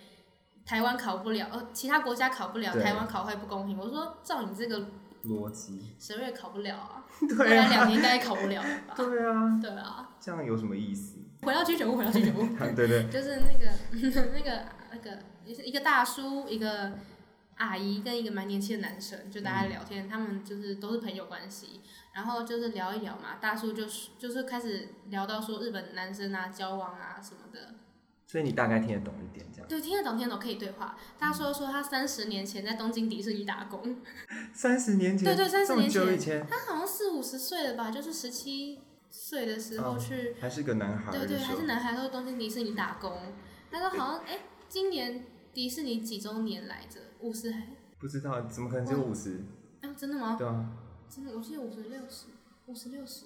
[0.65, 3.79] 台湾考不了，呃，其他国家考不了，台湾考会不公平。
[3.79, 4.89] 我说照你这个
[5.29, 5.95] 逻辑。
[6.01, 8.95] 十二月考不了啊，对未来两啊，年应该也考不了了吧？
[8.97, 11.19] 对啊，对啊，这样有什么意思？
[11.43, 13.71] 回到居酒屋，回到居酒屋，对 对， 就是那个
[14.33, 15.19] 那个那个，
[15.62, 16.93] 一个大叔，一个
[17.57, 21.81] 阿姨跟一个蛮年轻的男生，就大家聊天，他们就是都是朋友关系，
[22.12, 27.75] 然后就是聊一聊嘛，大叔就是就是开始聊到说日本男生啊交往啊什么的，
[28.29, 29.67] 所以你大概听得懂一点这样。
[29.67, 30.97] 对，听得懂听得懂可以对话。
[31.19, 33.97] 他说说他三十年前在东京迪士尼打工，
[34.53, 43.19] 三十年前，对对30这么年前久以前，他好像四五十岁了吧，就是十七岁的时候哦去，还是个男孩对对，还是男孩，都东京迪士尼打工。
[43.71, 47.01] 他说好像哎、今年迪士尼几周年来着？
[47.21, 47.67] 五十还？
[47.99, 49.43] 不知道怎么可能只有五十？
[49.81, 50.37] 啊，真的吗？
[50.38, 50.71] 对啊，
[51.09, 52.27] 真的，我记得五十六十，
[52.67, 53.25] 五十六十。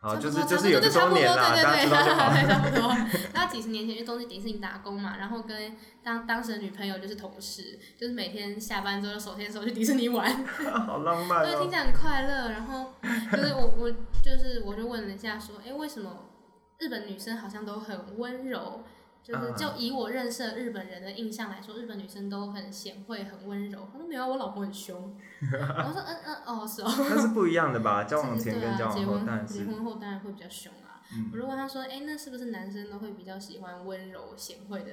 [0.00, 2.30] 好，差不就是多差不多就是有多周年啦，对大家知道就好。
[2.32, 2.88] 对对对， 差不多。
[3.34, 10.44] 然后几十年前去东京迪士尼打工嘛，然后跟当当时的女朋友就是同事，就是每天下班之后就手牵手去迪士尼玩，
[10.86, 11.68] 好浪漫对，听哦。
[11.68, 12.50] 起来很快乐。
[12.50, 12.92] 然后
[13.32, 13.90] 就是我我
[14.22, 16.26] 就是我就问了一下说，哎，为什么
[16.78, 18.84] 日本女生好像都很温柔？
[19.28, 23.86] 就是啊就以我认识的日本人的印象来说，日本女生都很贤惠、很温柔。
[23.92, 24.96] 他说没有，我老婆很凶。
[25.42, 26.88] 我说嗯嗯哦是哦。
[27.10, 28.04] 那是不一样的吧？
[28.08, 31.02] 交往前跟交往后当然是结婚后当然会比较凶啊。
[31.14, 34.92] 嗯我就问他说，哎、那是不是男生都会比较喜欢温柔贤惠的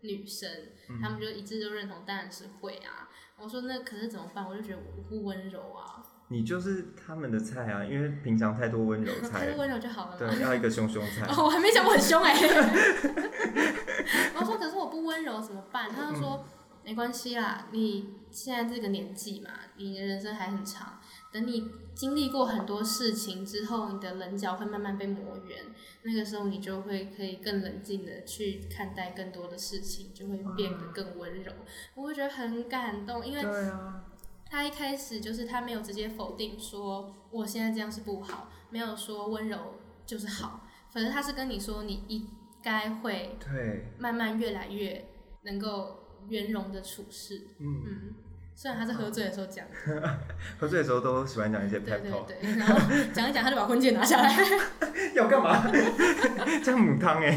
[0.00, 0.48] 女生？
[0.90, 3.08] 嗯他们就一致都认同，当然是会啊。
[3.38, 4.46] 我说那可是怎么办？
[4.48, 11.26] 我就觉得我不温柔啊，你就是他们的菜啊，因为平常太多温柔 太菜多，温柔就好了对嘛。，要一个凶凶菜。
[11.30, 12.34] 哦，我还没讲我很凶哎、
[14.38, 15.88] 我说可是我不温柔怎么办？
[15.90, 16.44] 他就说、
[16.84, 20.98] 没关系啦，你现在这个年纪嘛，你的人生还很长，
[21.32, 25.58] 等你经历过很多事情之后，你的棱角会慢慢被磨圆，
[26.02, 31.52] 那个时候你就会可以更冷静的去看待更多的事情，就会变得更温柔。
[31.94, 34.04] 我会觉得很感动，因为对啊，
[34.50, 39.58] 他一开始就是他没有直接否定说我现在这样是不好，没有说温柔
[40.04, 42.28] 就是好，反正他是跟你说你应
[42.62, 45.04] 该会对，慢慢越来越
[45.42, 47.46] 能够圆融的处事。
[47.58, 48.14] 嗯，嗯，
[48.54, 50.18] 虽然他是喝醉的时候讲的，
[50.58, 52.78] 喝醉的时候都喜欢讲一些对 pep 对 talk，对，然后
[53.12, 54.34] 讲一讲他就把婚戒拿下来，
[55.14, 55.70] 要干嘛？
[56.64, 57.36] 这样母汤哎，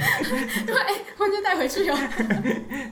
[0.65, 0.75] 对，
[1.17, 1.97] 婚戒带回去哦。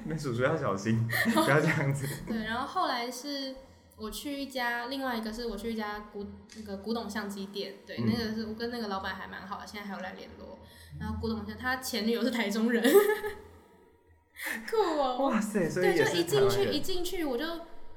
[0.06, 2.08] 那叔叔要小心，不要这样子。
[2.28, 3.56] 对，然后后来是
[3.98, 10.60] 我去一家，另外一个是我去一家古那个古董相机店，对，嗯那个是我跟那个老板还蛮好的，现在还有来联络。
[11.00, 12.84] 然后古董相，他前女友是台中人，
[14.70, 15.18] 酷哦。
[15.18, 17.46] 哇塞，所以对，就一进去一进去，我就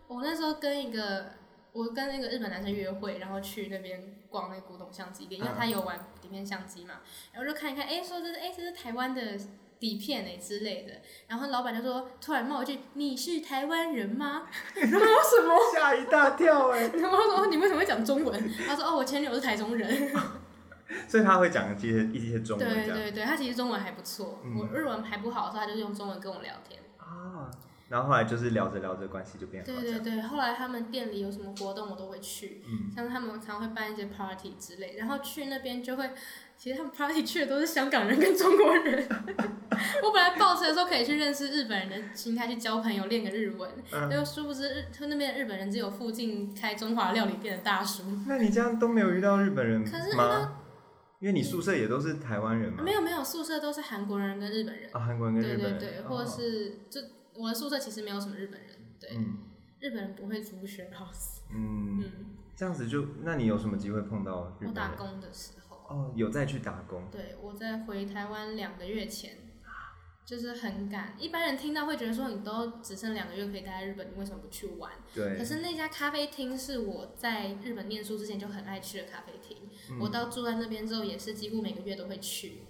[0.08, 1.32] 我那时候跟一个
[1.72, 7.00] 我跟那个日本男生约会，然后去那边逛那个古董相机店，因为嗯他有玩底片相机嘛，
[7.32, 9.38] 然后就看一看，哎、说这是哎、这是台湾的
[9.80, 10.92] 底片哎、之类的，
[11.26, 14.42] 然后老板就说突然冒一句你是台湾人吗？
[14.76, 15.56] 然后什么？
[15.74, 18.50] 吓一大跳哎，然后我说你为什么会讲中文？
[18.66, 20.10] 他说哦，我前女友是台中人。
[21.08, 26.80] 所以他会讲一些一些中文对对对，他其实中文还不错，嗯我日文还不好，的时候他就是用中文跟我聊天。
[26.98, 27.50] 啊。
[27.90, 29.66] 然后后来就是聊着聊着关系就变好。
[29.66, 36.08] 对对对，后来他们店里有什么活动我都会去，嗯，像他们常会办一些 party 之类，然后去那边就会，
[36.56, 39.08] 其实他们 party 去的都是香港人跟中国人。
[40.04, 48.04] 我本来抱持的时候可以去认识日本人的心态去交朋友练个日文，嗯结果殊不知日他那边的日本人只有附近开中华料理店的大叔。
[48.28, 50.58] 那你这样都没有遇到日本人可是遇吗？
[51.18, 52.82] 因为你宿舍也都是台湾人嘛。
[52.82, 54.88] 没有没有，宿舍都是韩国人跟日本人。
[54.92, 55.78] 啊，韩国人跟对日本人。
[55.78, 57.00] 对对，或者哦是就
[57.40, 59.38] 我的宿舍其实没有什么日本人，对，嗯
[59.80, 61.40] 日本人不会租 share house。
[61.50, 62.12] 嗯，嗯，
[62.54, 64.74] 这样子就，那你有什么机会碰到日我本人？
[64.74, 65.76] 打工的时候。
[65.88, 67.08] 哦，有再去打工。
[67.10, 69.38] 对，我在回台湾两个月前，
[70.24, 71.14] 就是很赶。
[71.18, 74.92] 一般人听到会觉得说，你都只剩两个月可以待在日本，你为什么不去玩？
[75.14, 75.44] 对可。
[75.44, 79.56] 是那家咖啡厅是我在日本念书之前就很爱去的咖啡厅，
[79.90, 82.62] 嗯我到住在那边之后，也是几乎每个月都会去。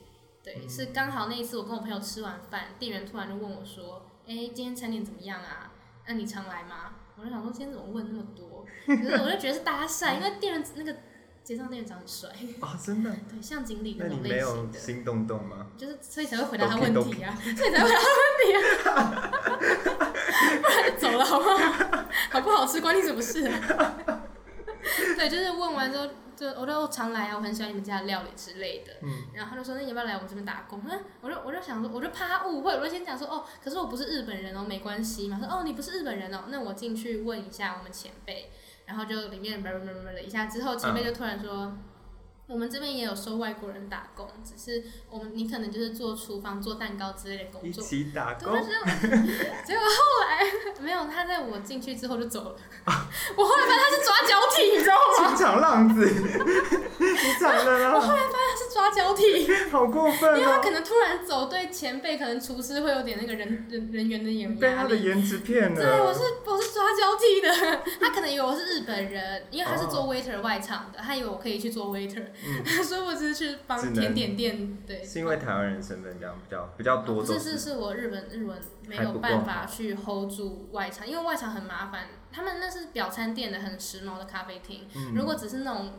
[0.43, 5.73] 对，嗯是刚好那一次我跟我朋友吃完饭，店员突然就问我说：“哎、今天餐点怎么样啊？
[6.07, 8.65] 那、你常来吗？”我就想说，今天怎么问那么多？
[8.87, 10.95] 可是我就觉得是搭讪，因为店员那个
[11.43, 12.29] 街上店员长很帅，
[12.61, 13.11] 啊，真的？
[13.29, 14.79] 对，像经理那那种类你没有型的。
[14.79, 15.67] 心动动吗？
[15.77, 19.31] 就是所以才会回答他问题啊，所以才会回答他问题啊，
[20.63, 22.05] 不然就走了好不好？
[22.31, 24.07] 好不好吃关你什么事啊？
[25.21, 28.95] 对，就是问完之后，就我都常来啊，我很喜欢你们家的料理之类的。
[29.03, 30.83] 嗯，然后他就说，那你要不要来我们这边打工？
[30.89, 35.39] 嗯，我就我就想说，我就怕他误会，我就先讲说，哦，可是我不是日本人哦，没关系嘛。
[35.39, 38.51] 说，哦，你不是日本人哦，那我进去问一下我们前辈。
[38.87, 41.77] 然后就里面叭叭叭叭了一下之后，前辈就突然说。
[42.51, 47.85] 我们这边也有收外国人打工，只是我们你可能就是做厨房、做蛋糕之类的工作。
[47.85, 48.53] 一起打工。
[48.61, 50.45] 结果后来
[50.81, 52.57] 没有，他在我进去之后就走了。
[53.37, 55.29] 我后来发现他是抓交替，你知道吗？
[55.31, 57.95] 情场浪子，你惨了。
[57.95, 65.77] 我后来发现他是抓交替，好过分因为他可能突然走，对前辈可能厨师会有点那个人人人员的眼被他的颜值骗了。
[65.77, 72.25] 对，我是我是抓交替的，他可能以为我是日本人，因为他是做 waiter 外场的，他以为我可以去做 waiter。
[72.85, 75.05] 所以我只是去帮甜点店，对。
[75.05, 77.25] 是因为台湾人身份这样比较比较多。
[77.25, 82.07] 是是是，我日本日文没有办法去 hold 住外场，因为外场很麻烦。
[82.33, 85.93] 他们那是表餐店的很时髦的咖啡厅，如果只是那种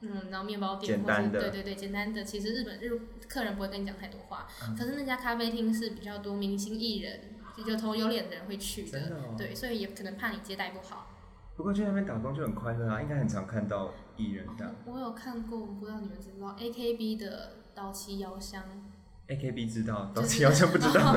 [0.00, 2.90] 嗯，然后面包店或者对对对简单的，其实日本日
[3.28, 4.46] 客人不会跟你讲太多话。
[4.78, 7.20] 可是那家咖啡厅是比较多明星艺人，
[7.66, 11.08] 有头有脸的人会去的，对，所以也可能怕你接待不好。
[11.56, 14.74] 不过去那边打工就很快乐啊，应该很常看到艺人这样。
[14.84, 18.62] 我有看过，不知道你们知不知道 A K B 的刀妻腰香。
[19.28, 21.00] A K B 知道，刀妻腰香不知道。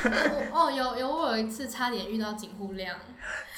[0.52, 2.96] 哦，有有，我有一次差点遇到景户亮。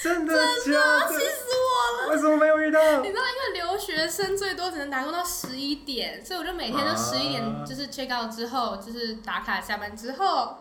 [0.01, 1.09] 真的真的？
[1.09, 2.11] 气死我了！
[2.11, 3.01] 为什么没有遇到？
[3.01, 10.57] 你知道，因为留学生最多只能打工到十一点，所以我就每天都十一点就是 check out 之后，就是打卡下班之后。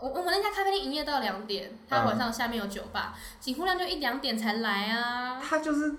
[0.00, 5.40] 我我们那家咖啡店营业到两点，他晚上下面有酒吧，景户亮就一两点才来啊。
[5.42, 5.92] 他就是，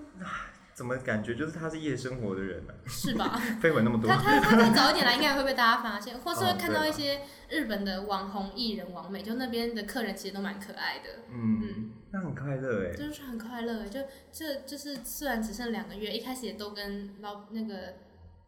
[0.79, 2.73] 怎么感觉就是他是夜生活的人呢？
[2.87, 3.37] 是吧？
[3.61, 4.09] 绯闻那么多。
[4.09, 11.09] 他他他再早一点来，应该会被大家发现，或是会 看到一些日本的网红艺人、网美，就那边的客人其实都蛮可爱的。
[11.33, 12.95] 嗯嗯，那很快乐哎。
[12.95, 13.99] 就是很快乐哎，就
[14.31, 17.95] 这就是虽然只剩两个月，一开始也都跟老那个。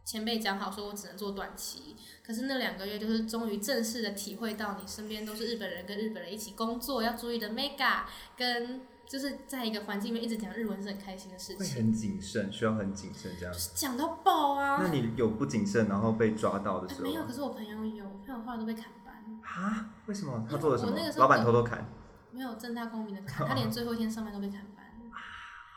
[0.03, 1.95] 前辈讲好说，我只能做短期。
[2.25, 7.99] 可是那两个月，就是终于正式的体会到，你身边都是日本人，跟日本人一起工作要注意的 mega，
[8.35, 11.57] 跟就是在一个环境里面一直讲日文是很开心的事情。
[11.57, 13.53] 会很谨慎，需要很谨慎这样。
[13.75, 14.79] 讲到爆啊！
[14.81, 17.01] 那你有不谨慎，然后被抓到的时候？
[17.01, 19.13] 没有，可是我朋友有，朋友后来都被砍班。
[19.43, 19.89] 啊？
[20.05, 20.47] 为什么？
[20.49, 20.97] 他做了什么？
[21.17, 21.85] 老板偷偷砍？
[22.31, 24.85] 没有正大光明的砍，他连最后一天上班都被砍班。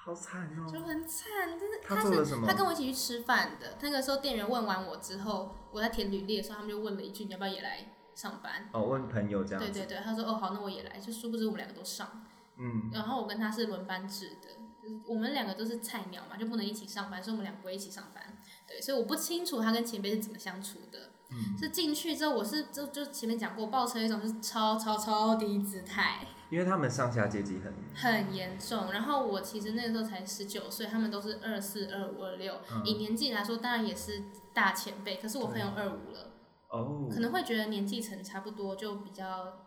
[0.05, 8.69] 好惨哦，就很惨，就是他是他跟我一起去吃饭的，那个时候店员问完我之后，我在填履历的时候，他们就问了一句你要不要也来上班？
[8.71, 9.59] 哦，问朋友这样。
[9.61, 12.23] 对对对，他说哦好，那我也来，就殊不知我们两个都上。
[12.59, 12.91] 嗯。
[12.93, 14.49] 然后我跟他是轮班制的，
[14.83, 18.23] 就是我们两个都是菜鸟嘛，就不能一起上班，所以我们俩不会一起上班。
[18.67, 21.11] 对，所以我不清楚他跟前辈是怎么相处的。
[21.31, 21.59] 嗯。
[21.59, 26.27] 是进去之后，我是就就前面讲过，抱持一种就是超超超低姿态。
[26.51, 35.17] 因为他们上下阶级很很严重，然后我其实那个时候才十九岁，他们都是二四、二五、二六，以年纪来说，当然也是大前辈。
[35.17, 36.31] 可是我朋友二五了，
[36.69, 39.64] 哦，可能会觉得年纪层差不多，就比较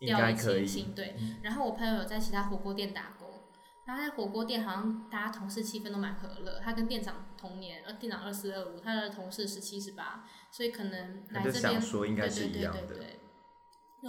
[0.00, 0.94] 掉以轻心。
[0.94, 3.28] 对，然后我朋友有在其他火锅店打工，
[3.84, 6.60] 然后在火锅店好像大家同事气氛都蛮和乐。
[6.60, 13.18] 他跟店长同年，呃，店长二四二五，他的同事十七十八，所以可能来这边，对对对对对。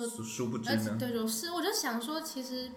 [0.10, 0.98] 殊殊不知呢？
[0.98, 2.72] 对，就是我就想说，其实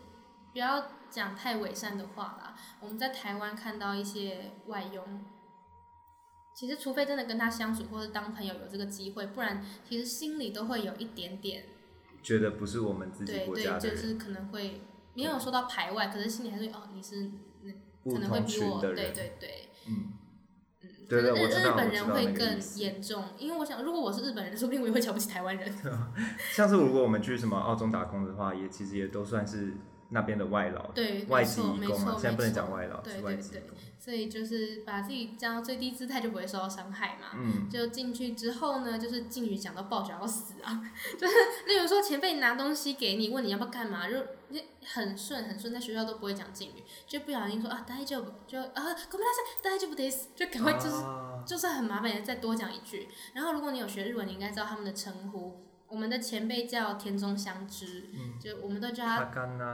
[0.52, 2.54] 不要讲太伪善的话啦。
[2.80, 5.24] 我们在台湾看到一些外佣，
[6.54, 11.64] 其实除非真的跟他相处或者当朋友有这个机会，不然其实心里都会有一点点
[12.26, 14.80] 觉得不是我们自己国家的对对，就是可能会
[15.14, 17.30] 没有说到排外，可是心里还是哦，你是
[18.04, 20.12] 可能会比我对对对，嗯。
[21.08, 25.72] 日日本人会更严重，因为我想，如果我是日本人，说不定我也会瞧不起台湾人。
[26.52, 29.74] 像是如果我们去什么澳洲打工的话，也其实也都算是
[30.09, 32.13] 那边的外劳，对，外籍移工嘛。
[32.19, 33.77] 现在不能讲外劳，是外籍工。
[33.97, 37.27] 所以就是把自己降到最低姿态，就不会受到伤害嘛。
[37.35, 37.69] 嗯。
[37.69, 40.81] 就进去之后呢，就是敬语讲到爆脚要死啊！
[41.19, 41.33] 就是
[41.67, 44.17] 例如说前辈拿东西给你，问你要不要干嘛，就
[44.83, 50.95] 很顺很顺，在学校都不会讲敬语，就不小心说啊，大丈夫就啊，ごめんなさい，大丈夫です，就赶快就是
[51.45, 53.07] 就算很麻烦，也再多讲一句。
[53.33, 55.64] 然后如果你有学日文，你应该知道他们的称呼。
[55.88, 58.04] 我们的前辈叫田中香织，
[58.40, 59.24] 就我们都叫他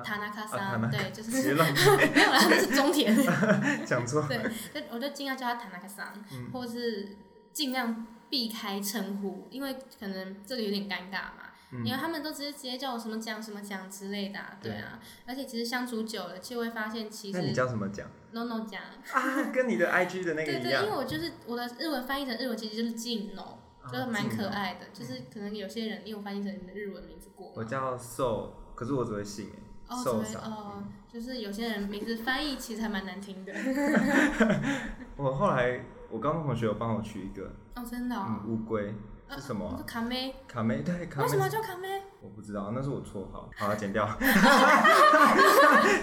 [0.02, 1.30] 塔纳卡桑，对，就是
[2.14, 3.16] 没有啦，那是中田。
[3.86, 4.26] 讲错。
[4.28, 4.38] 对，
[4.74, 6.12] 就我就尽量叫他塔纳卡桑，
[6.52, 7.16] 或是
[7.52, 11.48] 尽量避开称呼，因为可能这里有点尴尬嘛。
[11.82, 15.00] 因为他们都直接直接叫我什么奖什么奖之类的，对啊。
[15.24, 17.38] 而且其实相处久了，就会发现其实。
[17.38, 18.82] 那你叫什么奖？No No 奖。
[19.10, 20.62] 啊，跟你的 IG 的那个一样。
[20.62, 23.56] 对对，因为我就是我的日文翻译成日文，其实就是 Jino。
[23.90, 27.52] 就是蛮可爱的，就是可能有些人因为我翻译成你的日文名字过。
[27.56, 29.58] 我叫 So，可是我只会姓哎。
[29.88, 33.52] 哦，哦，就是有些人名字翻译其实还蛮难听的。
[35.16, 38.16] 我后来我高中同学有帮我取一个，哦，真的、
[38.46, 38.94] 乌龟
[39.31, 39.83] 是 什么、你说啊？
[39.85, 40.35] 卡妹？
[40.47, 42.01] 卡梅对，卡梅为什么叫卡妹？
[42.21, 44.05] 我不知道，那是我绰号，好，要剪掉，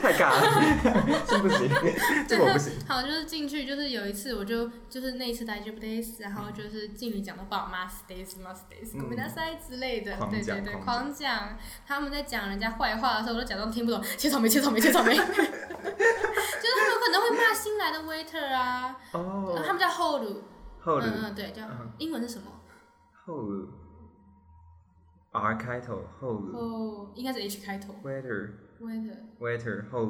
[0.02, 0.40] 太尬了，
[1.26, 1.68] 这不行，
[2.28, 2.72] 这个我不行。
[2.86, 11.56] 好，就是进去，就是有一次，我就就是那一次大丈夫です，然后就是敬礼讲到爸妈 stays m u s days，嗯ごめんなさい之类的，狂对对对，讲狂狂讲。
[11.86, 15.16] 他们在讲人家坏话的时候，我都假装听不懂，切草莓，切草莓，切草莓。
[15.16, 20.22] 就是他们有可能会骂新来的 waiter 啊，哦，他们叫 hold，
[20.80, 22.44] 后嗯嗯，对，叫嗯英文是什么？
[23.29, 23.67] 后
[25.31, 28.49] R 开头后后，应该是 H 开头 waiter
[28.81, 30.07] waiter，waiter 后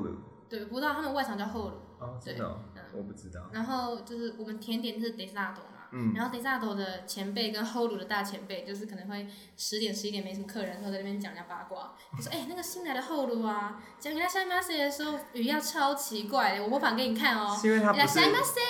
[0.47, 1.74] 对，不知道他们外场叫 hold。
[1.99, 3.49] 哦，对真的哦嗯我不知道。
[3.51, 18.61] 然后就是我们甜点是 dessert 嘛，嗯然后 dessert 的前辈跟 hold 的大前辈，就是可能会十点十一点没什么客人的时候，在那边讲人家八卦，就说哎、那个新来的 hold 啊，讲给他下马塞的时候语调超奇怪的，我模仿给你看哦、是因为他不是下马塞，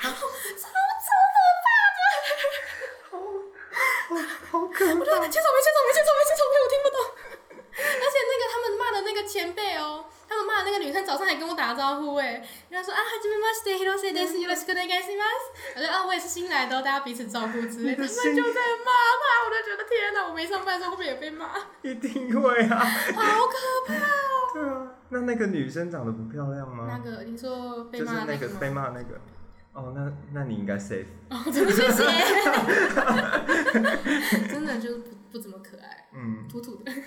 [0.00, 0.08] 超
[4.51, 6.97] 好可我说切草莓，切草莓，切草莓，切草莓，我听不懂。
[7.73, 12.33] 而 且那个他们骂的那个前辈哦、他们骂的那个女生早上还跟我打招呼哎，
[12.69, 15.75] 人家说啊，はじめまして、広瀬です、よろしくお願いします。
[15.75, 18.05] 我说啊，我也是新来的哦、大家彼此照顾之类的。
[18.05, 18.91] 他们就在骂
[19.21, 21.47] 他，我就觉得天哪，我没上班的时候会不会也被骂？
[21.47, 22.77] 好一定会啊。
[22.77, 23.21] 可
[23.87, 26.85] 怕哦、对啊，那那个女生长得不漂亮吗？
[26.87, 28.53] 那个你说被就是骂的个吗？
[28.53, 29.19] 那个被骂那个。
[29.78, 31.06] 哦，那那你应该 safe。
[31.30, 32.02] 哦，真的谢谢。
[34.48, 36.90] 真的就是不不怎么可爱，嗯，土土的。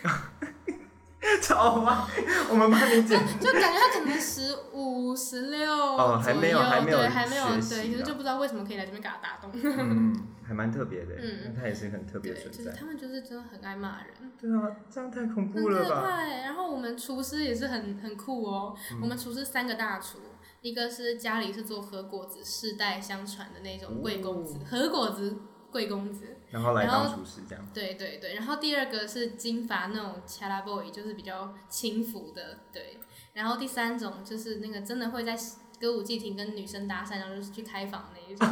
[1.42, 2.08] 超啊！
[2.50, 3.20] 我们帮你剪。
[3.40, 9.52] 就感觉他可能十五、十六哦还没有还没有对，还没有对，可是啊就不知道为什么可以来这边给他打动。
[9.54, 10.16] 嗯，
[10.48, 11.14] 还蛮特别的。
[11.22, 12.64] 嗯他也是很特别对，存在。
[12.64, 14.08] 就是他们就是真的很爱骂人，
[14.40, 15.90] 对啊，这样太恐怖了吧？
[15.90, 16.42] 可怕欸。
[16.42, 20.18] 然后我们厨师也是很很酷哦，嗯我们厨师三个大厨。
[20.62, 25.38] 一个是家里是做和果子，世代相传的那种贵公子，哦和果子
[25.72, 27.68] 贵公子，然后来当厨师这样。
[27.74, 33.00] 对对对，然后第二个是金发那种 c h a l a boy，就是比较轻浮的，对。
[33.34, 35.36] 然后第三种就是那个真的会在
[35.80, 38.48] 歌舞伎町跟女生搭讪，然后就是去开房那一种，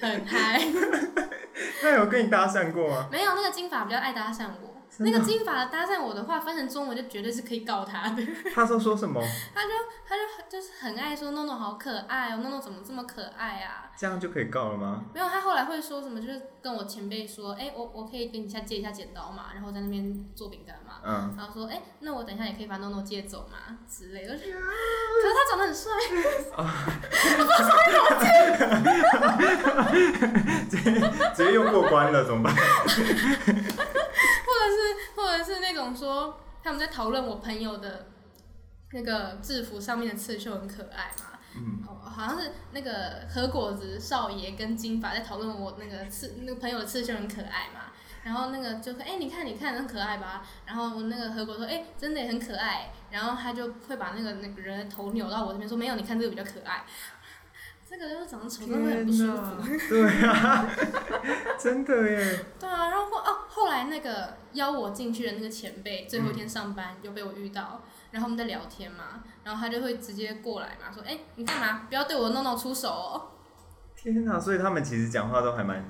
[0.00, 0.60] 很嗨。
[1.80, 3.08] 他有跟你搭讪过吗？
[3.10, 8.22] 没有那个金发比较爱搭讪我，那个金发的搭讪我的话，翻成中文就绝对是可以告他的。
[8.54, 9.20] 他说说什么？
[9.54, 9.68] 他就
[10.06, 13.90] 他就就是很爱说诺诺好可爱哦，诺诺怎么这么可爱啊？
[13.96, 15.04] 这样就可以告了吗？
[15.14, 21.00] 没有，他后来会说什么，就是跟我前辈说，哎、我我可以跟你下借一下剪刀嘛，然后在那边做饼干嘛。
[21.04, 24.34] 嗯，然后说，哎、那我等一下也可以把诺诺借走嘛之类的。
[24.38, 24.54] 可是
[25.34, 25.90] 他长得很帅，
[31.34, 32.54] 直接又过关了，怎么办？
[34.66, 38.06] 是或者是那种说他们在讨论我朋友的
[38.92, 41.38] 那个制服上面的刺绣很可爱嘛。
[41.56, 47.92] 嗯，哦，好像是那个和果子少爷跟金发在讨论我那个刺那个朋友的刺绣很可爱嘛。
[48.24, 50.46] 然后那个就说，哎、你看你看很可爱吧？
[50.64, 52.90] 然后那个和果说，哎、真的也很可爱。
[53.10, 56.84] 然后他就会把那个那个人的头扭到我这边说，没有，你看这个比较可爱。
[57.98, 59.88] 这个就是长得丑，真的会很不舒服。
[59.88, 60.68] 对啊，
[61.58, 62.44] 真的耶。
[62.58, 71.86] 对啊，然后后哦，后来那个邀我进去的那个前辈，最后一天上班又被我遇到，然后我们在聊天嘛，然后他就会直接过来嘛，说：“哎、你干嘛？
[71.88, 73.30] 不要对我弄弄出手哦。
[73.96, 75.84] 天哪，所以他们其实讲话都还蛮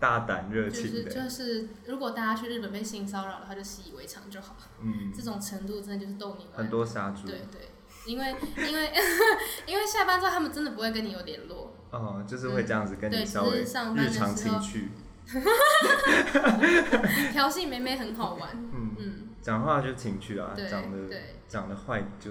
[0.00, 1.10] 大胆热”就是情的。
[1.10, 4.56] 就是，如果大家去日本被性骚扰的话就习以为常就好。
[4.82, 6.54] 嗯， 这种程度真的就是逗你玩。
[6.54, 7.26] 很多杀猪。
[7.26, 7.70] 对对，
[8.06, 8.92] 因为因为
[9.66, 14.88] 因为下班之后他们真的不会跟你有联络，哦，就是会这样子跟你稍微日常情趣。
[17.32, 18.48] 调戏妹妹很好玩。
[18.54, 21.22] 嗯，嗯，讲话就情趣啊，对长得对。
[21.48, 22.30] 长得坏就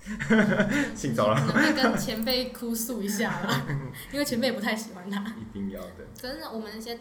[0.94, 3.66] 性骚扰，可能会跟前辈哭诉一下啦，
[4.12, 5.18] 因为前辈也不太喜欢他。
[5.38, 6.06] 一定要的。
[6.14, 6.98] 真的，我们那些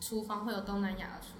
[0.00, 1.37] 厨房会有东南亚的厨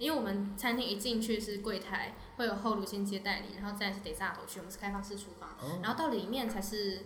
[0.00, 7.02] 因为我们餐厅一进去是柜台，会有后炉先接待你，然后再是得下头去，我们是开放式厨房，哦，然后到里面才是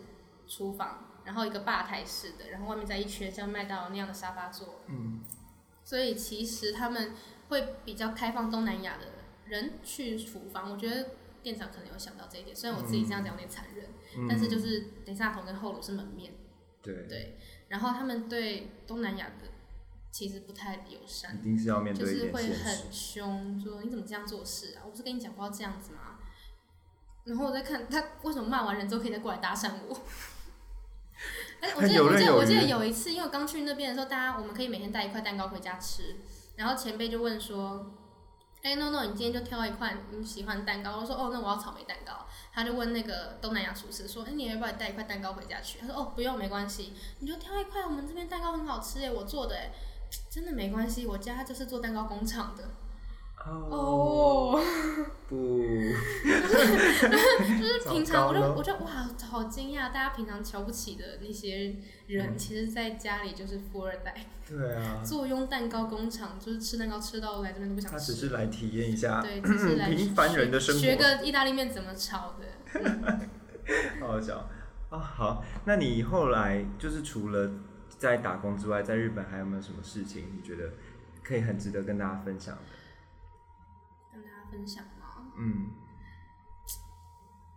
[0.47, 5.21] 厨房，然后一个吧台式的，然后外面再一圈像麦当劳那样的沙发座，嗯，
[5.85, 7.13] 所以其实他们
[7.49, 9.07] 会比较开放东南亚的
[9.45, 11.11] 人去厨房，我觉得。
[11.45, 13.85] 店长可能有想到这一点，虽然我自己这样讲有点残忍，
[14.17, 16.33] 嗯但是就是等下头跟后炉是门面，
[16.81, 17.39] 对，对，
[17.69, 19.51] 然后他们对东南亚的
[20.15, 22.31] 其实不太友善一，定是要面就是。
[22.31, 24.83] 会很凶，说你怎么这样做事啊？
[24.85, 26.21] 我不是跟你讲过要这样子吗？
[27.25, 30.01] 然后我在看他为什么骂完人之后可以再过来搭讪我。
[31.61, 36.15] 哎，我记得 我记得我记得有一次，因为我刚去那边的时候，大家我们可以每天带一块蛋糕回家吃，
[36.55, 37.93] 然后前辈就问说
[38.63, 41.01] ：“哎、no no，你今天就挑一块你喜欢的蛋糕。
[41.01, 42.25] 我说哦，那我要草莓蛋糕。
[42.53, 45.81] 他就问那个东南亚厨师说，哎、你要不要带一块蛋糕回家去？
[45.81, 49.73] 他说哦，不用，没关系，你就挑一块，我们这边蛋糕很好吃哎，我做的哎，
[50.31, 52.65] 真的没关系，我家就是做蛋糕工厂的。
[53.47, 54.61] 哦，哦，
[55.29, 55.37] 不，
[57.61, 64.15] 就是平常我就我就哇，好惊讶，大家平常瞧不起的那些人，嗯其实在家里就是富二代，
[64.49, 68.15] 对啊， 坐拥蛋糕工厂，就是吃蛋糕吃到来这边都不想他吃。
[68.15, 72.47] 只是来体验一下对，只是来平凡人的生学，个意大利面怎么炒的。
[74.01, 74.49] 好好笑
[74.89, 74.99] 啊。
[74.99, 77.51] 好，那你后来就是除了
[77.99, 80.75] 在打工之外，在日本还有没有什么事情你觉得
[81.23, 82.63] 可以很值得跟大家分享的？
[84.13, 85.33] 跟大家分享吗？
[85.37, 85.71] 嗯，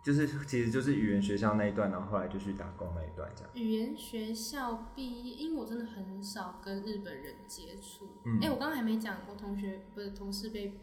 [0.02, 3.50] 就是其实就是语言学校那一段，然后后来就去打工那一段这样。
[3.54, 8.20] 语言学校毕业，因为我真的很少跟日本人接触。
[8.24, 10.80] 嗯哎、我刚刚还没讲，我同学不是同事被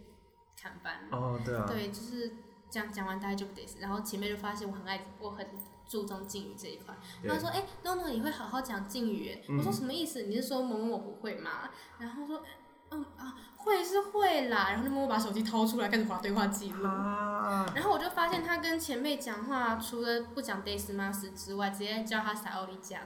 [0.62, 1.08] 砍班。
[1.12, 2.34] 哦，对啊，对，就是
[2.70, 5.46] 讲讲完大概就不得死，然后前面就发现我很爱，我很
[5.88, 6.96] 注重敬语这一块。
[7.22, 9.38] 对他说：“哎、o No，你会好好讲敬语。
[9.48, 10.24] 嗯我说：“什么意思？
[10.24, 11.70] 你是说某某某不会吗？”
[12.00, 12.44] 然后说
[12.92, 16.86] ：“嗯啊，会是会啦。”然后就默默把手机掏出来，开始划对话记录。
[16.86, 23.02] 啊，然后我就发现他跟前辈讲话，除了不讲 days mas 之外，直接叫他撒奥利讲。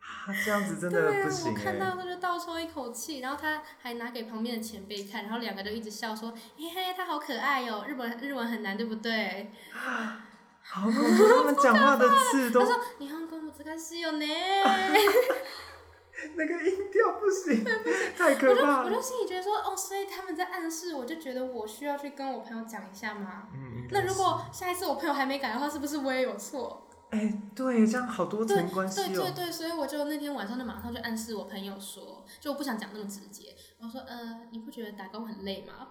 [0.00, 1.78] 啊这样子真对啊，的不行我看哎。
[1.78, 9.50] 到他就倒抽一口气，然后他还拿给旁边的前辈看，然后两个就一直笑说：“嘿嘿，他好可爱哟、日本日文很难，对不对
[10.65, 14.27] 好恐怖，他们讲话的字？”都他说：“你韩国難しいよね。
[16.35, 17.63] 那个音调不行，
[18.17, 18.85] 太可我就怕了。
[18.85, 23.47] 我就心里觉得说：“哦，所以他们在暗示，我就觉得我需要去跟我朋友讲一下吗？
[23.53, 29.05] 嗯，应该那如果下一次我朋友还没改的话，是不是我也有错？”哎、对，这样好多层关系哦。
[29.07, 35.89] 对对对，所以我就那天晚上就马上就暗示我朋友说，就我不想讲那么直接，我说呃，你不觉得打工很累吗？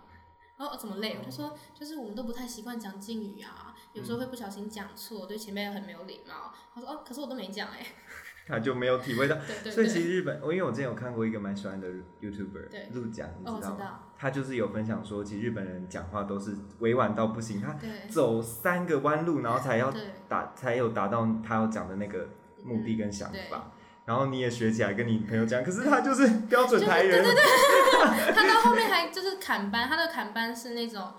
[0.56, 1.16] 然后、哦、怎么累？
[1.18, 6.53] 我就说就是我们都不太习惯讲敬语啊， 有时候会不小心讲错，对前辈很没有礼貌。
[6.73, 7.79] 他说哦，可是我都没讲哎、
[8.45, 9.35] 他就没有体会到。
[9.47, 11.87] 对对所以其，实日本，我因为我之前有看过一个蛮喜欢的
[12.21, 13.77] YouTuber 陆讲，你知知道吗？
[13.79, 17.75] 道，他就是有分享说，其实日本人讲话都是委婉到不行，他
[18.09, 19.91] 走三个弯路，然后才要
[20.27, 22.27] 达，才有达到他要讲的那个
[22.63, 23.71] 目的跟想法。
[24.05, 31.11] 然后你也学起来跟你朋友讲，可是他就是标准台人，对对对 他到后面还就是砍班，他的砍班是那种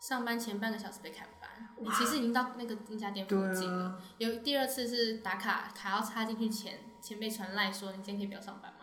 [0.00, 1.33] 上班前半个小时被砍班，
[1.80, 3.84] 你其实已经到那个那家店附近了。
[3.84, 8.78] 啊，有第二次是打卡卡要插进去前，前辈传赖说你今天可以不要上班吗？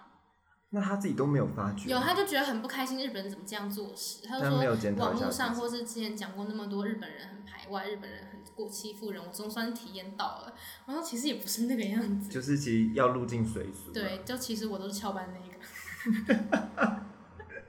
[0.74, 4.26] 那他自己都没有发觉，有，他就觉得很不开心，日本人怎么这样做事？
[4.26, 10.54] 他就他没有说网络上或是之前讲过那么多日本人很排外，日本人很过欺负人，我总算体验到了。
[10.86, 17.02] 然后其实也不是那个样子，就是其实要入境随俗。，对，就其实我都是翘班那一个。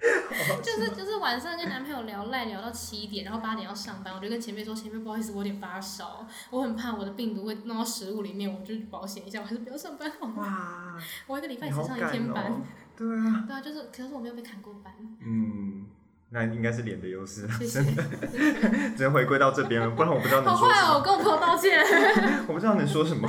[0.63, 10.35] 就是就是晚上跟男朋友聊赖聊到七点，然后八点要上班，我就跟前辈说，前辈不好意思，我有点发烧，我很怕我的病毒会弄到食物里面，我就保险一下，我还是不要上班好了。
[10.37, 12.61] 哇，我一个礼拜只上一天班，哦。
[12.97, 15.87] 对啊，对啊，就是可是我没有被砍过班，嗯，
[16.33, 18.03] 那应该是脸的优势，真的。
[18.97, 21.79] 只能回归到这边了，不然我不知道能好坏哦，说什么，我跟我朋友道歉。
[22.49, 23.29] 我不知道能说什么。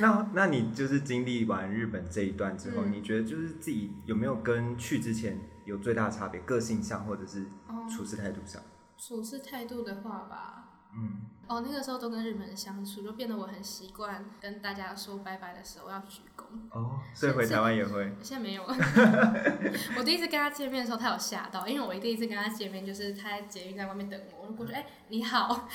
[0.00, 6.40] 那那你就是经历完日本这一段之后，嗯你觉得就是自己有没有跟去之前有最大的差别？
[6.40, 8.60] 个性上或者是哦，处事态度上？
[8.98, 10.64] 处事态度的话吧，
[10.94, 11.20] 嗯，
[11.50, 16.44] 哦，那个时候都跟日本人相处，就变得我很习惯跟大家说拜拜的时候要鞠躬。
[16.70, 18.72] 哦，所以回台湾也会，现在没有了。
[19.98, 25.68] 我第一次跟他见面的时候，他有吓到，因为我第一次跟他见面就是他在捷运在外面等我，我就过去，哎、你好，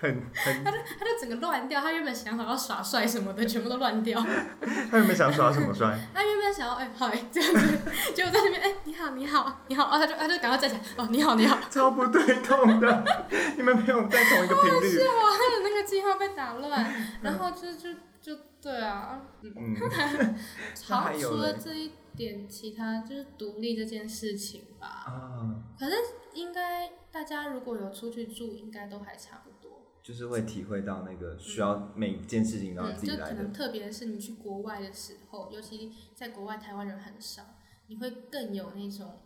[0.00, 4.20] 很很，他就他就整个乱掉，他原本想好要耍帅什么的，全部都乱掉。
[4.90, 5.98] 他原本想耍什么帅？
[6.12, 7.78] 他原本想要哎嗨、这样子，
[8.14, 13.04] 结果在那边哎、你好你好你好，哦他就他就赶快站起来，哦你好你好，超不对痛的，
[13.56, 14.98] 你们没有在同一个频率。
[15.34, 16.92] 他的那个计划被打乱，
[17.22, 17.90] 然后就就
[18.20, 19.76] 就对啊，嗯，
[20.88, 24.86] 那好除了这一点，其他就是独立这件事情吧。
[25.06, 25.92] 啊，可是
[26.34, 29.53] 应该大家如果有出去住，应该都还差不多。
[30.04, 33.52] 就是会体会到那个需要每件事情都要嗯，自己来的就可能。
[33.54, 37.42] 特别是你去国外的时候，尤其在国外台湾人很少，
[37.86, 39.20] 你会更有那种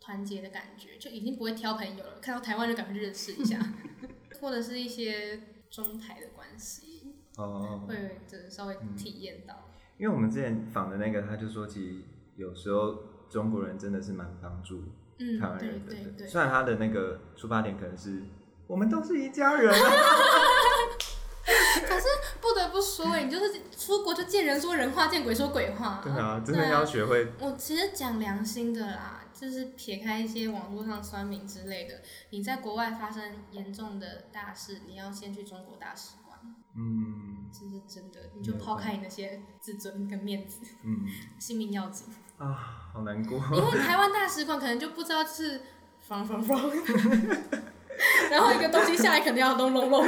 [0.00, 3.60] 团结的感觉，就已经不会挑朋友了，看到台湾就赶快去认识一下，
[4.42, 9.70] 或者是一些中台的关系，哦，会就是稍微体验到。
[9.98, 12.02] 因为我们之前访的那个，他就说，其实
[12.34, 12.98] 有时候
[13.30, 14.82] 中国人真的是蛮帮助
[15.20, 15.94] 嗯台湾，对人的。
[15.94, 16.26] 对对。
[16.26, 18.24] 虽然他的那个出发点可能是
[18.66, 19.90] 我们都是一家人啊，
[21.86, 22.06] 可是
[22.40, 26.00] 不得不说哎、你就是出国就见人说人话，见鬼说鬼话。
[26.02, 32.00] 对啊，真的要学会，我其实讲良心的啦，就是撇开一些网络上酸民之类的，
[32.30, 36.38] 你在国外发生严重的大事，你要先去中国大使馆，
[36.76, 38.30] 嗯这是真的。
[38.34, 41.06] 你就抛开你那些自尊跟面子，嗯
[41.38, 42.06] 性命要紧。
[42.38, 43.38] 啊，好难过。
[43.52, 45.60] 因为台湾大使馆可能就不知道是
[46.00, 46.58] 放放放，
[48.30, 50.06] 然后一个东西下来肯定要咚隆隆。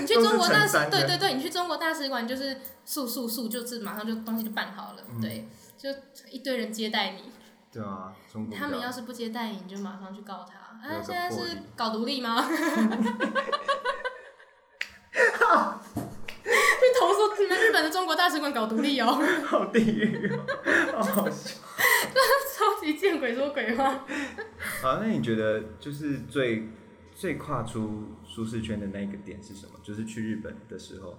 [0.00, 5.90] 你去中国大使，对对对，你去中国大使馆就是速速速，就是马上就东西就办好了，嗯对，就
[6.30, 7.30] 一堆人接待你。
[7.72, 10.56] 对啊，中国他们要是不接待你，你就马上去告他。
[10.88, 12.42] 啊，现在是搞独立吗？
[16.86, 19.06] 去投诉你们日本的中国大使馆搞独立哦，
[19.44, 20.30] 好地狱
[20.94, 21.60] 哦，好好笑。
[22.56, 24.06] 超级见鬼说鬼话。
[24.82, 26.68] 好，那你觉得就是最
[27.14, 29.78] 最跨出舒适圈的那个点是什么？
[29.82, 31.18] 就是去日本的时候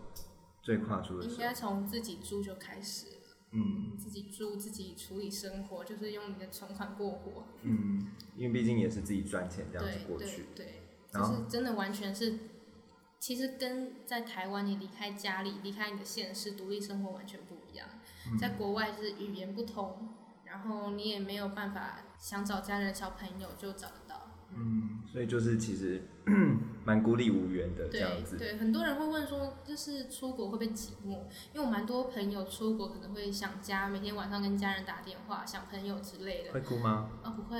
[0.61, 1.41] 最跨出的应时候。
[1.41, 7.45] 该从自己住就开始了，嗯自己住自己处理生活，就是用你的存款过活。
[7.61, 10.45] 嗯，因为毕竟也是自己赚钱这样子过去。
[10.55, 12.33] 对，然后就是真的完全是，
[13.19, 17.87] 其实跟在台湾你离开家里、离开你的现实、独立生活完全不一样。
[18.27, 23.87] 嗯在国外是语言不通，然后你也没有办法想找家人、小朋友就找。
[24.55, 26.01] 嗯，所以就是其实
[26.83, 28.37] 蛮孤立无援的这对样子。
[28.37, 31.19] 对，很多人会问说，就是出国会不会寂寞？
[31.53, 36.53] 因为我蛮多朋友出国可能会想家，每天晚上跟家人打电话，想朋友之类的。
[36.53, 37.09] 会哭吗？
[37.23, 37.59] 哦，不会，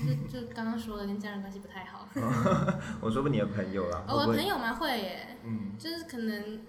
[0.00, 2.08] 就是就刚刚说的，跟家人关系不太好。
[3.00, 6.60] 我说不你的朋友啦，哦，我的朋友蛮会耶，嗯就是可能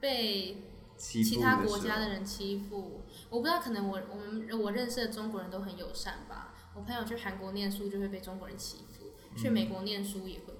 [0.00, 0.62] 被
[0.96, 6.50] 其他国家的人欺负，我不知道，可能我我们我认识的中国人都很友善吧。
[6.76, 8.93] 我朋友去韩国念书就会被中国人欺负，
[9.36, 10.54] 去美国念书也会，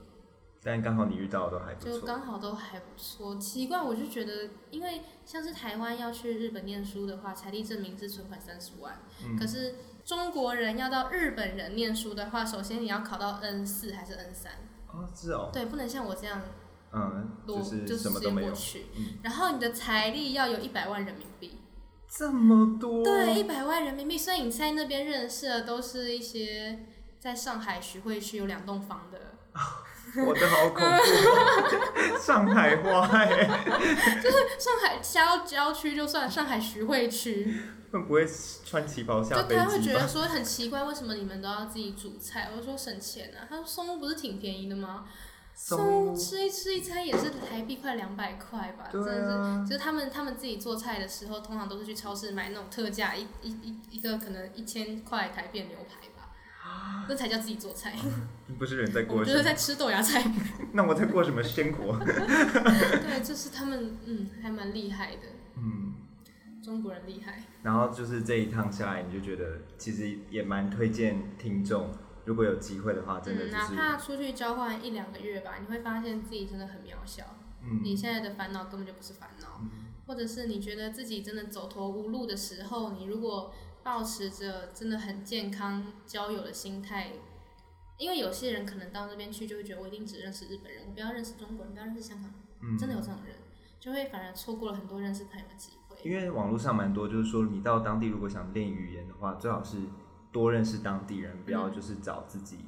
[0.62, 2.00] 但刚好你遇到的都还不就。
[2.00, 3.36] 刚好都还不错。
[3.36, 14.52] 奇怪，我就觉得，因为像是台湾要去日本念书的话，财力证明是存款三十万，嗯可是中国人要到日本人念书的话，首先你要考到 N 四还是 N 三？
[14.92, 16.40] 哦，是哦，对，不能像我这样
[16.92, 18.86] 嗯，多就是什么都没有，过去。
[18.96, 21.58] 嗯然后你的财力要有一百万人民币，
[22.08, 24.16] 这么多，对，一百万人民币。
[24.16, 26.86] 所以你在那边认识的都是一些
[27.24, 29.18] 在上海徐汇区有两栋房的，
[30.26, 33.46] 我的好恐怖哦，上海话哎，
[34.60, 38.28] 上海郊郊区就算上海徐汇区，会不会
[38.66, 39.80] 穿旗袍就下飞他会？
[39.80, 42.50] 觉得说很奇怪，为什么你们都要自己煮菜？
[42.54, 45.06] 我说省钱啊，他说松屋不是挺便宜的吗？
[45.54, 49.28] 松松屋吃一吃一餐也是台币快两百块吧，真的是。
[49.30, 56.13] 啊，就是他们他们自己做菜的时候，通常都是去超市买那种特价一一一一个可能一千块台币的牛排吧，
[57.08, 57.94] 那才叫自己做菜。
[58.58, 60.24] 不是人在过就是在吃豆芽菜。
[60.72, 61.98] 那我在过什么生活？
[62.04, 65.22] 对，就是他们嗯还蛮厉害的，
[65.56, 65.94] 嗯，
[66.62, 67.42] 中国人厉害。
[67.62, 71.90] 然后就是这一趟下来，你就觉得其实也蛮推荐听众，
[72.24, 77.24] 如果有机会的话，真的嗯，哪，怕出去交换一两个月吧，你会发现自己真的很渺小。
[77.62, 79.62] 嗯你嗯现在的烦恼根本就不是烦恼，
[80.06, 83.52] 或者是你觉得自己真的走投无路的时候，你如果
[83.84, 87.12] 保持着真的很健康交友的心态，
[87.98, 92.32] 因为有些人可能到那边去就会觉得我一定只认识日本人，我不要认识中国人，不要认识香港人，
[92.62, 93.36] 嗯，真的有这种人，
[93.78, 95.98] 就会反而错过了很多认识朋友的机会。
[96.02, 99.76] 因为网络上蛮多，就是说你到当地如果想练语言的话，最好是
[100.32, 102.58] 多认识当地人，不要就是找自己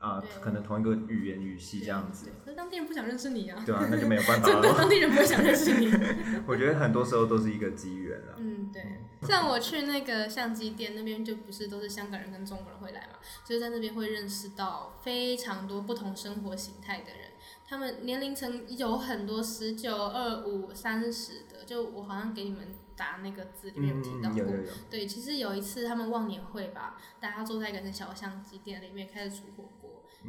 [0.00, 4.78] 啊、对可能同一个语言语系这样子对，，可是当地人不想认识你啊，对啊，那就没有办法 真的，了。
[4.78, 5.92] 当地人不会想认识你。
[6.48, 8.34] 我觉得很多时候都是一个机缘啊。
[8.38, 8.82] 嗯，对。
[9.22, 17.32] 像我去那个相机店那边，就不是都是香港人跟中国人会来嘛，就是在那边会认识到非常多不同生活形态的人，
[17.68, 24.38] 他们年龄层有很多十九、二五、三十的，就我好像给你们打那个字里面有提到嗯，过。
[24.38, 29.79] 有有有，对，其实有一次他们忘年会吧，大家坐在一个很小的相机店里面开始煮火锅，嗯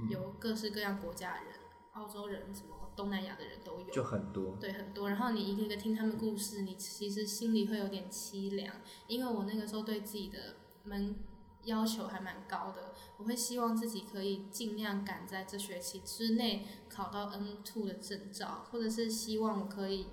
[0.10, 1.54] 有各式各样国家的人，
[1.94, 3.90] 澳洲人、什么东南亚的人都有。
[3.90, 4.58] 就很多。
[4.60, 5.10] 对，很多。
[5.10, 8.76] 然后你一个一个听他们故事，你其实心里会有点凄凉，
[9.08, 11.16] 因为我那个时候对自己的门
[11.64, 20.08] 要求还蛮高的，我会希望自己可以尽量赶在这学期之内考到 N two 的证照，或者是希望我可以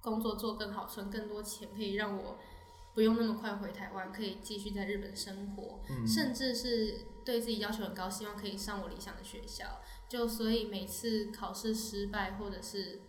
[0.00, 2.38] 工作做更好，存更多钱，可以让我
[2.94, 5.80] 不用那么快回台湾，可以继续在日本生活。
[5.90, 9.80] 嗯，甚至是对自己要求很高，希望可以上我理想的学校。
[10.08, 13.00] 就所以每次考试失败，或者是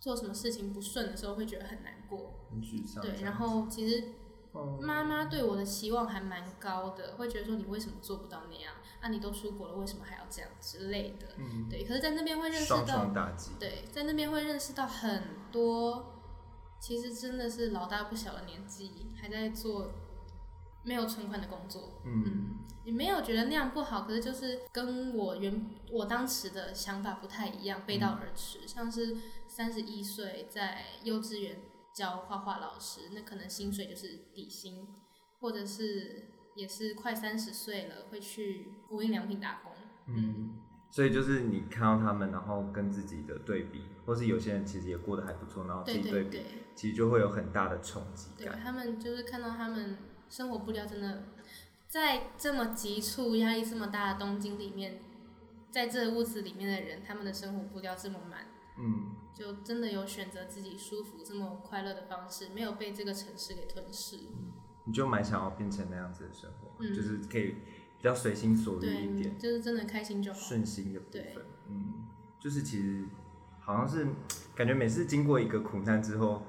[0.00, 2.34] 做什么事情不顺的时候，会觉得很难过。
[2.50, 4.04] 很沮丧对，然后其实
[4.52, 8.72] 哦妈妈对我的期望还蛮高的，会觉得说你为什么做不到那样？
[9.00, 11.26] 啊，你都出国了，为什么还要这样之类的？
[11.36, 13.50] 嗯，对，可是，在那边会认识到，双打击。
[13.60, 16.22] 对，在那边会认识到很多，
[16.80, 19.92] 其实真的是老大不小的年纪，还在做
[20.84, 22.00] 没有存款的工作。
[22.04, 28.68] 嗯你没有觉得那样不好，可是就是跟我原我当时的想法不太一样，背道而驰。
[28.68, 29.16] 像是
[29.48, 31.62] 三十一岁在幼稚园
[31.94, 34.86] 教画画老师，那可能薪水就是底薪，
[35.40, 36.24] 或者是
[36.54, 39.72] 也是快三十岁了会去无印良品打工。
[40.06, 40.58] 嗯，
[40.90, 48.60] 所以就是你看到他们，然后跟自己的对比，或是有些人其实也过得还不错，然后自对己比，对对其实就会有很大的冲击对，感。
[48.62, 49.96] 他们就是看到他们
[50.28, 51.24] 生活步调真的
[51.88, 55.00] 在这么急促、压力这么大的东京里面，
[55.70, 58.46] 在这屋子里面的人，他们的生活步调这么慢。
[58.76, 64.18] 嗯，就真的有选择自己舒服、这么快乐的方式，没有被这个城市给吞噬。
[64.84, 67.54] 你就蛮想要变成那样子的生活，嗯就是可以
[67.96, 70.38] 比较随心所欲一点，，就是真的开心就好。
[70.38, 71.44] 顺心的部对分。
[71.68, 72.04] 嗯，
[72.40, 73.04] 就是其实
[73.60, 74.06] 好像是
[74.56, 76.42] 感觉每次经过一个苦难之后，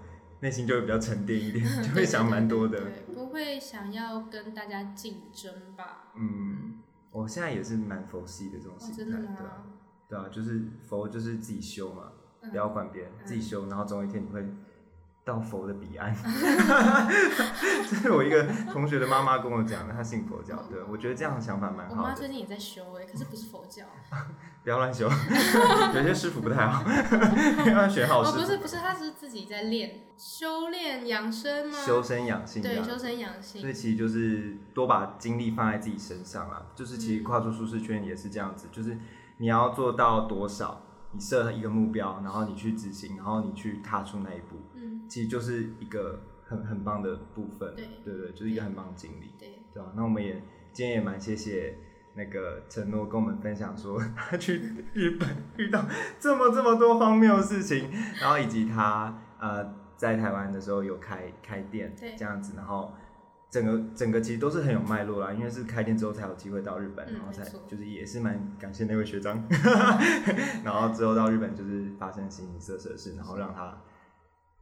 [0.45, 2.79] 内心就会比较沉淀一点， 就会想蛮多的。
[2.79, 6.11] 对，对不会想要跟大家竞争吧？
[6.15, 6.79] 嗯，
[7.09, 9.63] 我现在也是蛮佛系的这种哦，心态，真的对啊，
[10.07, 12.11] 对啊，就是佛就是自己修嘛，
[12.43, 14.45] 嗯不要管别人，自己修，然后总有一天你会
[15.25, 16.15] 到佛的彼岸。
[17.89, 23.83] 这是我一个同学的妈妈跟我讲的，她信佛教，对我觉得这样的想法蛮好的，妈最近也在修哎，可是不是佛教。
[24.63, 25.07] 不要乱修，
[25.93, 26.83] 有些师傅不太好，
[27.69, 28.39] 要学好哦，师傅。
[28.39, 31.77] 不是不是，她是自己在练修炼养生吗？
[31.85, 33.73] 修身养性对，修身养性所以。
[33.73, 38.97] 其实就是多把精力放在自己身上啊，就是其实跨出舒适圈也是这样子，就是
[39.37, 44.74] 你要做到多少，你设一个目标，然后你去执行，然后你去踏出那一步，嗯，
[45.07, 50.41] 其实就是一个很很棒的部分，对对对，就是一个很棒的经历，对，对吧、那我们也
[50.71, 51.77] 今天也蛮谢谢
[52.15, 54.61] 那个承诺跟我们分享说 他去
[54.93, 55.27] 日本
[55.57, 55.85] 遇到
[56.19, 57.89] 这么这么多荒谬的事情，
[58.21, 62.93] 然后以及他呃在台湾的时候有开开店对这样子，然后
[63.49, 69.43] 整个整个其实都是很有脉络啦，因为是开店之后才有机会到日本，嗯然后才就是也是蛮感谢那位学长，
[70.63, 73.75] 然后之后到日本就是发生形形色色的事，然后让他。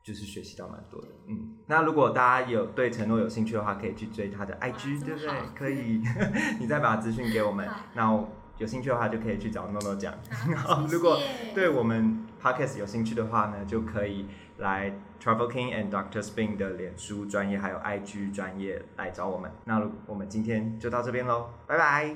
[0.04, 1.56] 就是学习到蛮多的，嗯。
[1.68, 5.30] 那如果大家有对承诺有兴趣的话，可以去追他的 IG，对不对？
[5.56, 6.04] 可以，
[6.60, 7.68] 你再把资讯给我们。
[7.94, 10.14] 那我有兴趣的话，就可以去找诺诺讲。
[10.92, 11.18] 如果
[11.56, 14.28] 对我们 Podcast 有兴趣的话呢，就可以
[14.58, 14.92] 来
[15.22, 19.50] Travel King and Doctor Spin 的脸书专业还有 IG 专业来找我们。
[19.64, 22.16] 那我们今天就到这边喽，拜拜。